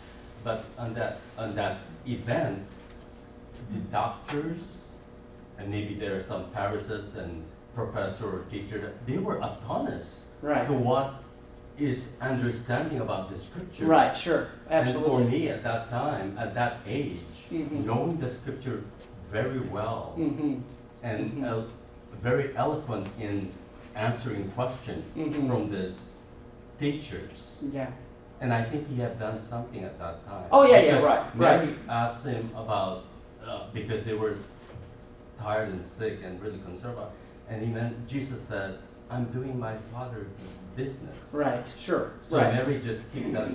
[0.45, 2.66] But on that, on that event,
[3.70, 4.93] the doctors,
[5.59, 10.66] and maybe there are some Pharisees and professor or teacher, they were astonished Right.
[10.66, 11.14] to what
[11.79, 13.87] is understanding about the scriptures.
[13.87, 14.49] Right, sure.
[14.70, 15.14] absolutely.
[15.22, 17.85] And for me at that time, at that age, Mhm.
[17.85, 18.83] knowing the scripture
[19.31, 20.61] very well Mm-hmm.
[21.03, 21.45] and Mhm.
[21.45, 21.66] el-
[22.22, 23.53] very eloquent in
[23.95, 25.47] answering questions Mhm.
[25.49, 26.12] from these
[26.79, 27.61] teachers.
[27.72, 27.91] Yeah.
[28.41, 30.45] And I think he had done something at that time.
[30.53, 31.64] Oh, yeah, yeah, Because right, right.
[31.64, 33.05] Mary asked him about,
[33.45, 34.37] uh, because they were
[35.39, 37.12] tired and sick and really concerned about,
[37.49, 38.79] and he meant, Jesus said,
[39.11, 40.27] I'm doing my father's
[40.77, 41.33] business.
[41.33, 42.12] Right, sure.
[42.20, 42.55] So right.
[42.55, 43.51] Mary just kept that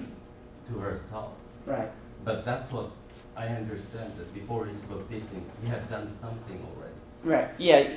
[0.68, 1.32] to herself.
[1.66, 1.90] Right.
[2.26, 2.92] But that's what
[3.36, 6.94] I understand that before his baptism, he had done something already.
[7.24, 7.50] Right.
[7.58, 7.88] Yeah,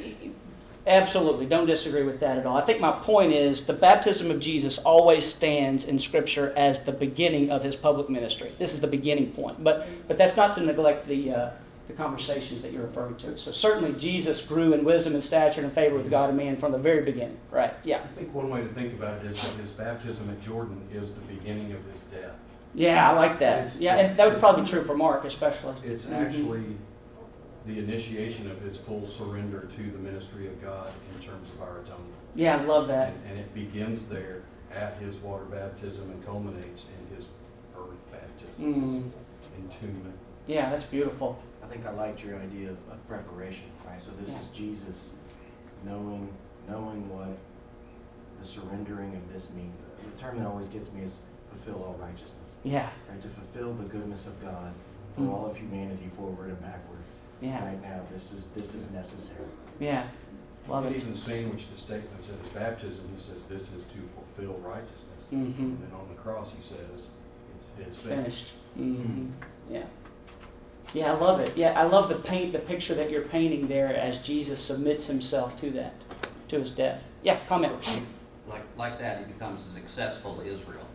[0.86, 1.46] absolutely.
[1.46, 2.56] Don't disagree with that at all.
[2.56, 6.92] I think my point is the baptism of Jesus always stands in Scripture as the
[6.92, 8.52] beginning of his public ministry.
[8.58, 9.64] This is the beginning point.
[9.64, 11.50] But but that's not to neglect the uh,
[11.86, 13.36] the conversations that you're referring to.
[13.36, 16.72] So certainly Jesus grew in wisdom and stature and favor with God and man from
[16.72, 17.36] the very beginning.
[17.50, 17.74] Right.
[17.84, 17.98] Yeah.
[18.02, 21.12] I think one way to think about it is that his baptism at Jordan is
[21.12, 22.32] the beginning of his death.
[22.74, 23.58] Yeah, I like that.
[23.66, 25.74] It's- Yeah, it's- and that would probably be true for Mark especially.
[25.84, 26.12] It's Mhm.
[26.26, 26.76] actually
[27.66, 31.78] the initiation of his full surrender to the ministry of God in terms of our
[31.80, 32.14] atonement.
[32.34, 33.08] Yeah, I love that.
[33.08, 34.42] And, and it begins there
[34.74, 37.26] at his water baptism and culminates in his
[37.76, 39.02] earth baptism, Mm.
[39.04, 40.14] his entombment.
[40.46, 41.38] Yeah, that's beautiful.
[41.64, 44.00] I think I liked your idea of, of preparation, right?
[44.00, 45.10] So this is Jesus
[45.84, 46.28] knowing,
[46.68, 47.36] knowing what
[48.40, 49.82] the surrendering of this means.
[50.14, 51.18] The term that always gets me is
[51.50, 53.22] fulfill all righteousness, Yeah, right?
[53.22, 54.72] To fulfill the goodness of God
[55.14, 55.32] for Mm.
[55.32, 56.98] all of humanity forward and backward.
[57.40, 59.46] yeah, Right now, this is, this is necessary.
[59.78, 60.08] yeah.
[60.66, 61.02] Love And it.
[61.02, 65.24] even sandwich the statements at his baptism, he says, this is to fulfill righteousness.
[65.32, 65.62] Mm-hmm.
[65.62, 67.08] And then on the cross, he says,
[67.54, 68.46] it's, it's finished.
[68.74, 68.96] Finished.
[69.06, 69.26] hmm
[69.70, 69.84] Yeah.
[70.92, 71.56] Yeah, I love it.
[71.56, 75.58] Yeah, I love the paint, the picture that you're painting there as Jesus submits himself
[75.60, 75.94] to that,
[76.48, 77.10] to his death.
[77.22, 77.72] Yeah, comment.
[78.48, 80.86] Like, like that, he becomes successful to Israel.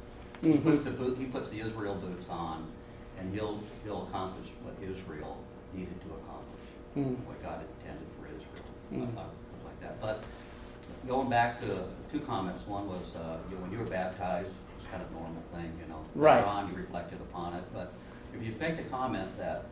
[0.42, 2.66] He puts the boot, he puts the Israel boots on,
[3.20, 5.38] and he'll, he'll accomplish what Israel
[5.74, 6.46] needed to accomplish,
[6.98, 7.18] Mm.
[7.28, 8.66] what God intended for Israel,
[9.08, 9.18] Mm.
[9.18, 9.22] uh,
[9.66, 10.00] like that.
[10.02, 10.24] But
[11.08, 14.88] going back to two comments, one was, uh, you know, when you were baptized, it's
[14.88, 16.00] kind of a normal thing, you know.
[16.16, 16.38] Right.
[16.38, 17.94] Later on, you reflected upon it, but
[18.34, 19.66] if you make the comment that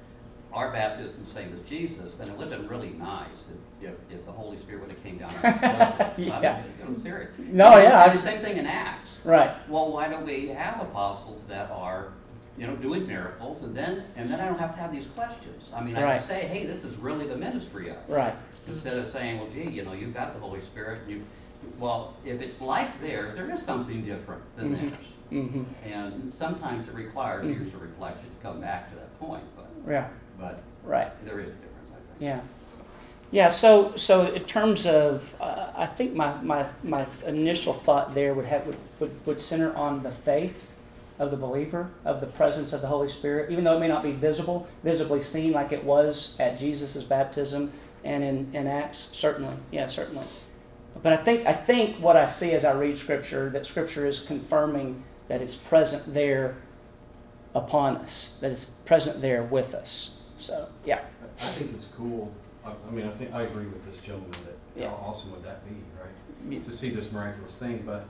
[0.53, 3.45] our baptism same as Jesus, then it would have been really nice
[3.81, 5.31] if, if, if the Holy Spirit would have came down.
[6.17, 6.63] Yeah.
[6.85, 7.31] I'm, serious.
[7.37, 9.19] No, yeah, And the same thing in Acts.
[9.23, 9.55] Right.
[9.69, 12.09] Well, why don't we have apostles that are,
[12.57, 15.69] you know, doing miracles, and then, and then I don't have to have these questions.
[15.75, 16.17] I mean, I Right.
[16.19, 17.97] can say, hey, this is really the ministry of.
[18.07, 18.35] Right.
[18.67, 21.23] Instead of saying, well, gee, you know, you've got the Holy Spirit, and you,
[21.77, 24.79] well, if it's like theirs, there is something different than Mhm.
[24.89, 25.05] theirs.
[25.31, 25.63] Mm-hmm.
[25.91, 27.53] And sometimes it requires Mhm.
[27.53, 30.07] years of reflection to come back to that point, but, Yeah.
[30.39, 31.11] But Right.
[31.25, 32.19] there is a difference, I think.
[32.19, 32.39] Yeah.
[33.29, 38.33] Yeah, so so in terms of, uh, I think my, my, my initial thought there
[38.33, 40.65] would have would, would, would center on the faith
[41.19, 44.03] of the believer, of the presence of the Holy Spirit, even though it may not
[44.03, 47.73] be visible, visibly seen like it was at Jesus' baptism
[48.03, 50.25] and in, in Acts, certainly, yeah, certainly.
[51.03, 54.21] But I think I think what I see as I read Scripture, that Scripture is
[54.21, 56.57] confirming that it's present there
[57.53, 60.16] upon us, that it's present there with us.
[60.37, 61.01] So yeah.
[61.21, 62.31] I I think it's cool,
[62.65, 64.89] I, I mean, I think, I agree with this gentleman that, Yeah.
[64.89, 66.63] how awesome would that be, right?
[66.65, 68.05] To see this miraculous thing, but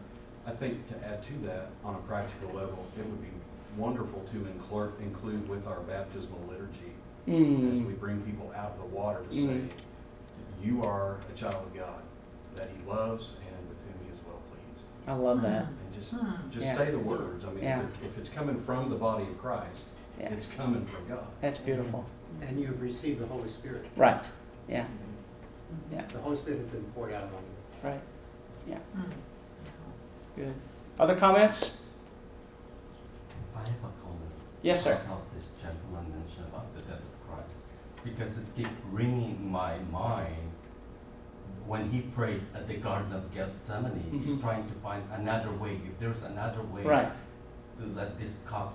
[0.45, 3.29] I think to add to that, on a practical level, it would be
[3.77, 6.93] wonderful to include, include with our baptismal liturgy,
[7.27, 7.99] as we Mm.
[7.99, 9.69] bring people out of the water to say, Mm.
[10.63, 12.01] you are a child of God,
[12.55, 14.85] that he loves and with whom he is well pleased.
[15.07, 15.65] I love that.
[15.67, 16.49] And just, Hmm.
[16.49, 16.75] just Yeah.
[16.77, 17.81] say the words, I mean, Yeah.
[17.81, 19.87] if if it's coming from the body of Christ,
[20.19, 20.29] Yeah.
[20.33, 21.25] it's coming from God.
[21.41, 22.05] That's beautiful.
[22.41, 23.87] And you've received the Holy Spirit.
[23.95, 24.23] Right.
[24.67, 24.85] Yeah.
[25.91, 26.03] Yeah.
[26.11, 27.89] The Holy Spirit has been poured out among you.
[27.89, 28.01] Right.
[28.67, 28.77] Yeah.
[28.95, 29.11] Hmm.
[30.35, 30.53] Good.
[30.99, 31.77] Other comments?
[33.55, 34.31] I have a comment.
[34.61, 34.99] Yes, sir.
[35.05, 37.65] About this gentleman mentioned about the death of Christ,
[38.03, 40.51] because it keep ringing in my mind
[41.65, 44.09] when he prayed at the Garden of Gethsemane.
[44.11, 44.41] He's Mhm.
[44.41, 45.75] trying to find another way.
[45.85, 47.11] If there's another way Right.
[47.79, 48.73] to let this cup,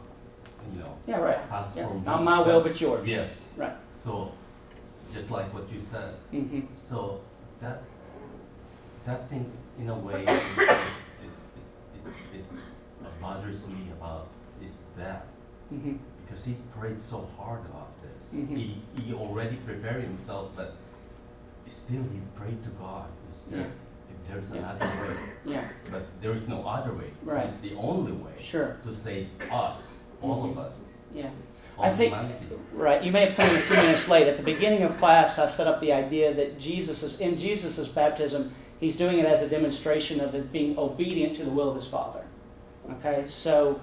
[0.73, 1.19] you know, Yeah.
[1.19, 1.39] Right.
[1.51, 1.87] Yeah.
[1.89, 2.03] from me.
[2.07, 3.07] Not my will, but yours.
[3.09, 3.41] Yes.
[3.57, 3.73] Right.
[3.97, 4.33] So,
[5.13, 6.61] just like what you said, Mm-hmm.
[6.75, 7.21] so
[7.61, 7.83] that
[9.05, 10.35] that things in a way it, it,
[11.23, 11.31] it,
[12.35, 12.45] it,
[13.05, 14.29] it bothers me about
[14.65, 15.27] is that
[15.73, 15.95] Mm-hmm.
[16.27, 18.23] because he prayed so hard about this.
[18.39, 18.57] Mhm.
[18.57, 20.77] He he already prepared himself, but
[21.67, 23.07] still he prayed to God.
[23.33, 23.67] Is there Yeah.
[24.13, 24.59] if there's Yeah.
[24.61, 25.17] another way?
[25.47, 25.69] Yeah.
[25.91, 27.11] But there is no other way.
[27.25, 27.47] Right.
[27.47, 28.77] It's the only way Sure.
[28.85, 30.75] to save us, all of us,
[31.15, 31.31] Yeah.
[31.77, 32.15] all I think-.
[32.73, 33.03] Right.
[33.03, 34.27] You may have come in a few minutes late.
[34.27, 37.87] At the beginning of class, I set up the idea that Jesus is in Jesus'
[37.89, 38.55] baptism.
[38.81, 41.87] He's doing it as a demonstration of it being obedient to the will of his
[41.87, 42.25] Father.
[42.93, 43.27] Okay.
[43.29, 43.81] So,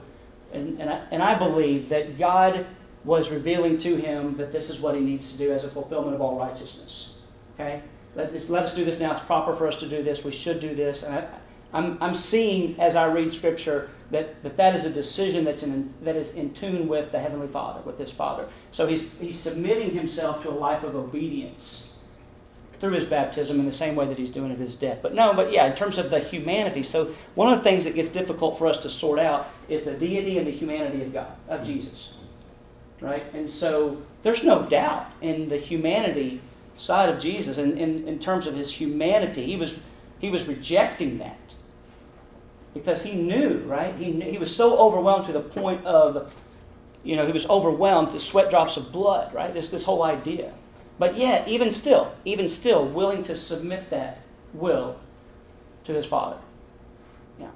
[0.52, 2.66] and and I, and I believe that God
[3.06, 6.16] was revealing to him that this is what he needs to do as a fulfillment
[6.16, 7.14] of all righteousness.
[7.56, 7.82] Okay.
[8.16, 9.14] Let, this, let us do this now.
[9.14, 10.26] It's proper for us to do this.
[10.26, 11.04] We should do this.
[11.04, 11.28] And I,
[11.72, 15.93] I'm, I'm seeing as I read Scripture that, that that is a decision that's in,
[16.03, 18.47] that is in tune with the Heavenly Father, with His Father.
[18.72, 21.89] So he's, he's submitting himself to a life of obedience
[22.80, 24.99] through his baptism in the same way that he's doing at his death.
[25.01, 27.93] But no, but yeah, in terms of the humanity, so one of the things that
[27.93, 31.32] gets difficult for us to sort out is the deity and the humanity of God,
[31.49, 32.14] of Jesus.
[33.01, 33.26] Right?
[33.34, 36.41] And so there's no doubt in the humanity
[36.78, 39.82] side of Jesus, and in, in terms of his humanity, he was
[40.20, 41.49] he was rejecting that.
[42.74, 43.95] Because he knew, right?
[43.95, 46.34] He knew, he was so overwhelmed to the point of,
[47.03, 49.53] you know, he was overwhelmed to sweat drops of blood, right?
[49.53, 50.53] This this whole idea.
[50.99, 54.22] But yet, even still, even still, willing to submit that
[54.53, 54.97] will
[55.86, 56.38] to his father.
[57.39, 57.47] Yeah.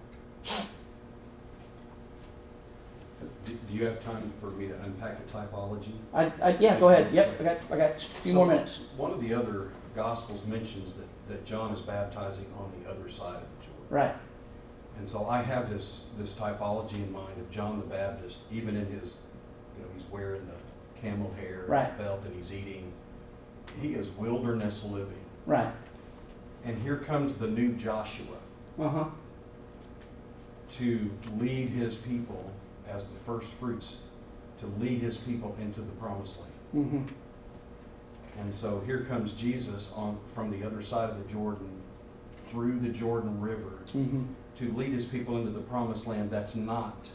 [3.46, 5.92] Do, you have time for me to unpack the typology?
[6.14, 7.14] I, I, yeah, go ahead.
[7.14, 8.80] Yep, I got, I got a few more minutes.
[8.96, 13.36] One of the other gospels mentions that, that John is baptizing on the other side
[13.36, 13.86] of the Jordan.
[13.90, 14.16] Right.
[14.98, 18.86] And so I have this, this typology in mind of John the Baptist, even in
[18.86, 19.18] his,
[19.78, 21.98] you know, he's wearing the camel hair Right.
[21.98, 22.92] belt and he's eating.
[23.82, 25.26] He is wilderness living.
[25.46, 25.74] Right.
[26.64, 28.38] And here comes the new Joshua
[28.80, 29.06] Uh huh.
[30.78, 32.52] to lead his people
[32.88, 33.98] as the first fruits,
[34.60, 36.52] to lead his people into the promised land.
[36.88, 38.40] Mm-hmm.
[38.40, 41.70] And so here comes Jesus on, from the other side of the Jordan,
[42.46, 44.24] through the Jordan River, Mm-hmm.
[44.60, 47.08] To lead his people into the promised land that's not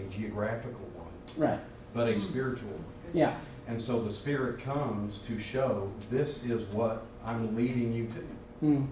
[0.00, 1.60] a geographical one, Right.
[1.94, 2.84] but a spiritual one.
[3.12, 3.36] Yeah.
[3.68, 8.66] And so the Spirit comes to show this is what I'm leading you to.
[8.66, 8.86] Mm.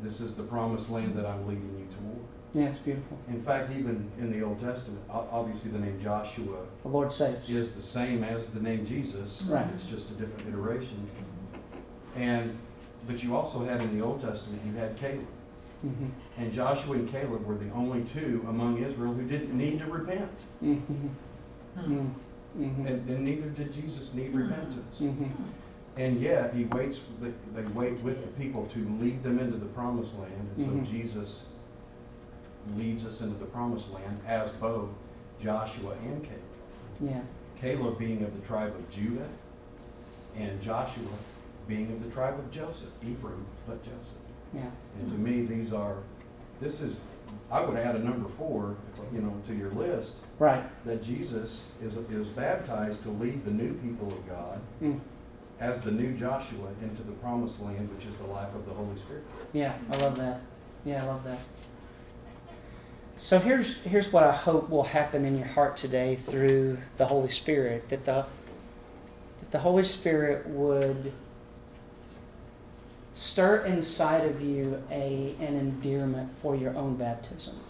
[0.00, 2.26] This is the promised land that I'm leading you toward.
[2.52, 3.16] Yeah, it's beautiful.
[3.28, 7.48] In fact, even in the Old Testament, obviously the name Joshua The Lord saves.
[7.48, 9.42] is the same as the name Jesus.
[9.42, 9.66] Right.
[9.74, 11.08] It's just a different iteration.
[12.16, 12.56] And,
[13.06, 15.26] but you also had in the Old Testament, you had Caleb.
[15.84, 16.06] Mm-hmm.
[16.38, 20.30] And Joshua and Caleb were the only two among Israel who didn't need to repent.
[20.62, 21.08] Mm-hmm.
[21.78, 22.86] Mm-hmm.
[22.86, 25.00] And, and neither did Jesus need repentance.
[25.00, 25.26] Mm-hmm.
[25.96, 29.66] And yet, he waits, they, they wait with the people to lead them into the
[29.66, 30.48] promised land.
[30.56, 30.86] And so Mhm.
[30.90, 31.42] Jesus
[32.76, 34.90] leads us into the promised land as both
[35.42, 36.40] Joshua and Caleb.
[37.00, 37.20] Yeah.
[37.60, 39.28] Caleb being of the tribe of Judah,
[40.36, 41.04] and Joshua
[41.66, 44.19] being of the tribe of Joseph, Ephraim, but Joseph.
[44.54, 44.62] Yeah.
[44.98, 45.96] And to me, these are,
[46.60, 46.96] this is,
[47.50, 48.76] I would add a number four,
[49.12, 50.64] you know, to your list, Right.
[50.84, 55.00] that Jesus is, is baptized to lead the new people of God Mm.
[55.60, 58.96] as the new Joshua into the promised land, which is the life of the Holy
[58.98, 59.24] Spirit.
[59.52, 60.40] Yeah, I love that.
[60.84, 61.38] Yeah, I love that.
[63.18, 67.28] So here's here's what I hope will happen in your heart today through the Holy
[67.28, 68.24] Spirit that the
[69.40, 71.12] that the Holy Spirit would
[73.20, 77.60] stir inside of you a an endearment for your own baptism.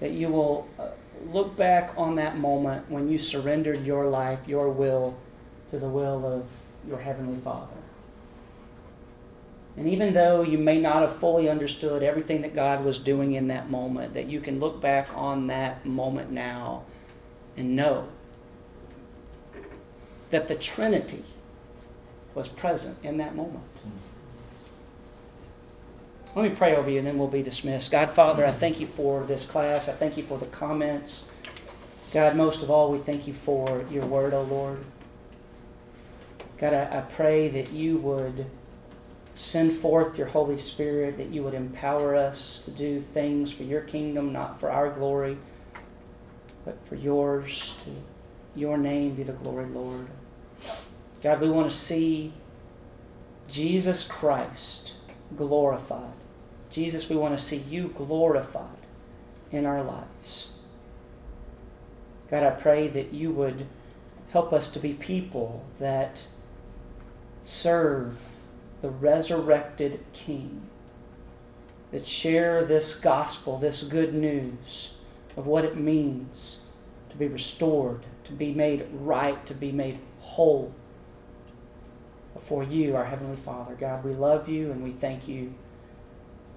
[0.00, 0.88] That you will uh,
[1.26, 5.18] look back on that moment when you surrendered your life, your will
[5.70, 6.50] to the will of
[6.88, 7.76] your heavenly Father.
[9.76, 13.48] And even though you may not have fully understood everything that God was doing in
[13.48, 16.84] that moment, that you can look back on that moment now
[17.58, 18.08] and know
[20.30, 21.24] that the Trinity
[22.34, 23.64] was present in that moment.
[23.82, 23.90] Hmm.
[26.36, 27.90] Let me pray over you and then we'll be dismissed.
[27.90, 29.88] God, Father, I thank you for this class.
[29.88, 31.28] I thank you for the comments.
[32.12, 34.84] God, most of all, we thank you for your word, O Lord.
[36.58, 38.46] God, I, I pray that you would
[39.34, 43.80] send forth your Holy Spirit, that you would empower us to do things for your
[43.80, 45.38] kingdom, not for our glory,
[46.64, 47.74] but for yours.
[47.84, 50.08] To your name be the glory, Lord.
[51.22, 52.32] God, we want to see
[53.48, 54.92] Jesus Christ
[55.36, 56.14] glorified.
[56.70, 58.86] Jesus, we want to see you glorified
[59.52, 60.50] in our lives.
[62.30, 63.66] God, I pray that you would
[64.30, 66.26] help us to be people that
[67.44, 68.18] serve
[68.80, 70.62] the resurrected King,
[71.90, 74.94] that share this gospel, this good news
[75.36, 76.60] of what it means
[77.10, 80.72] to be restored, to be made right, to be made whole
[82.34, 83.74] before you, our Heavenly Father.
[83.74, 85.54] God, we love you and we thank you.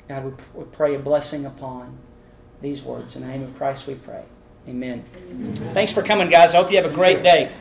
[0.07, 1.97] God, we, pray a blessing upon
[2.61, 3.15] these words.
[3.15, 4.23] In the name of Christ we pray.
[4.67, 5.03] Amen.
[5.73, 6.53] Thanks for coming, guys.
[6.53, 7.51] I hope you have a great day.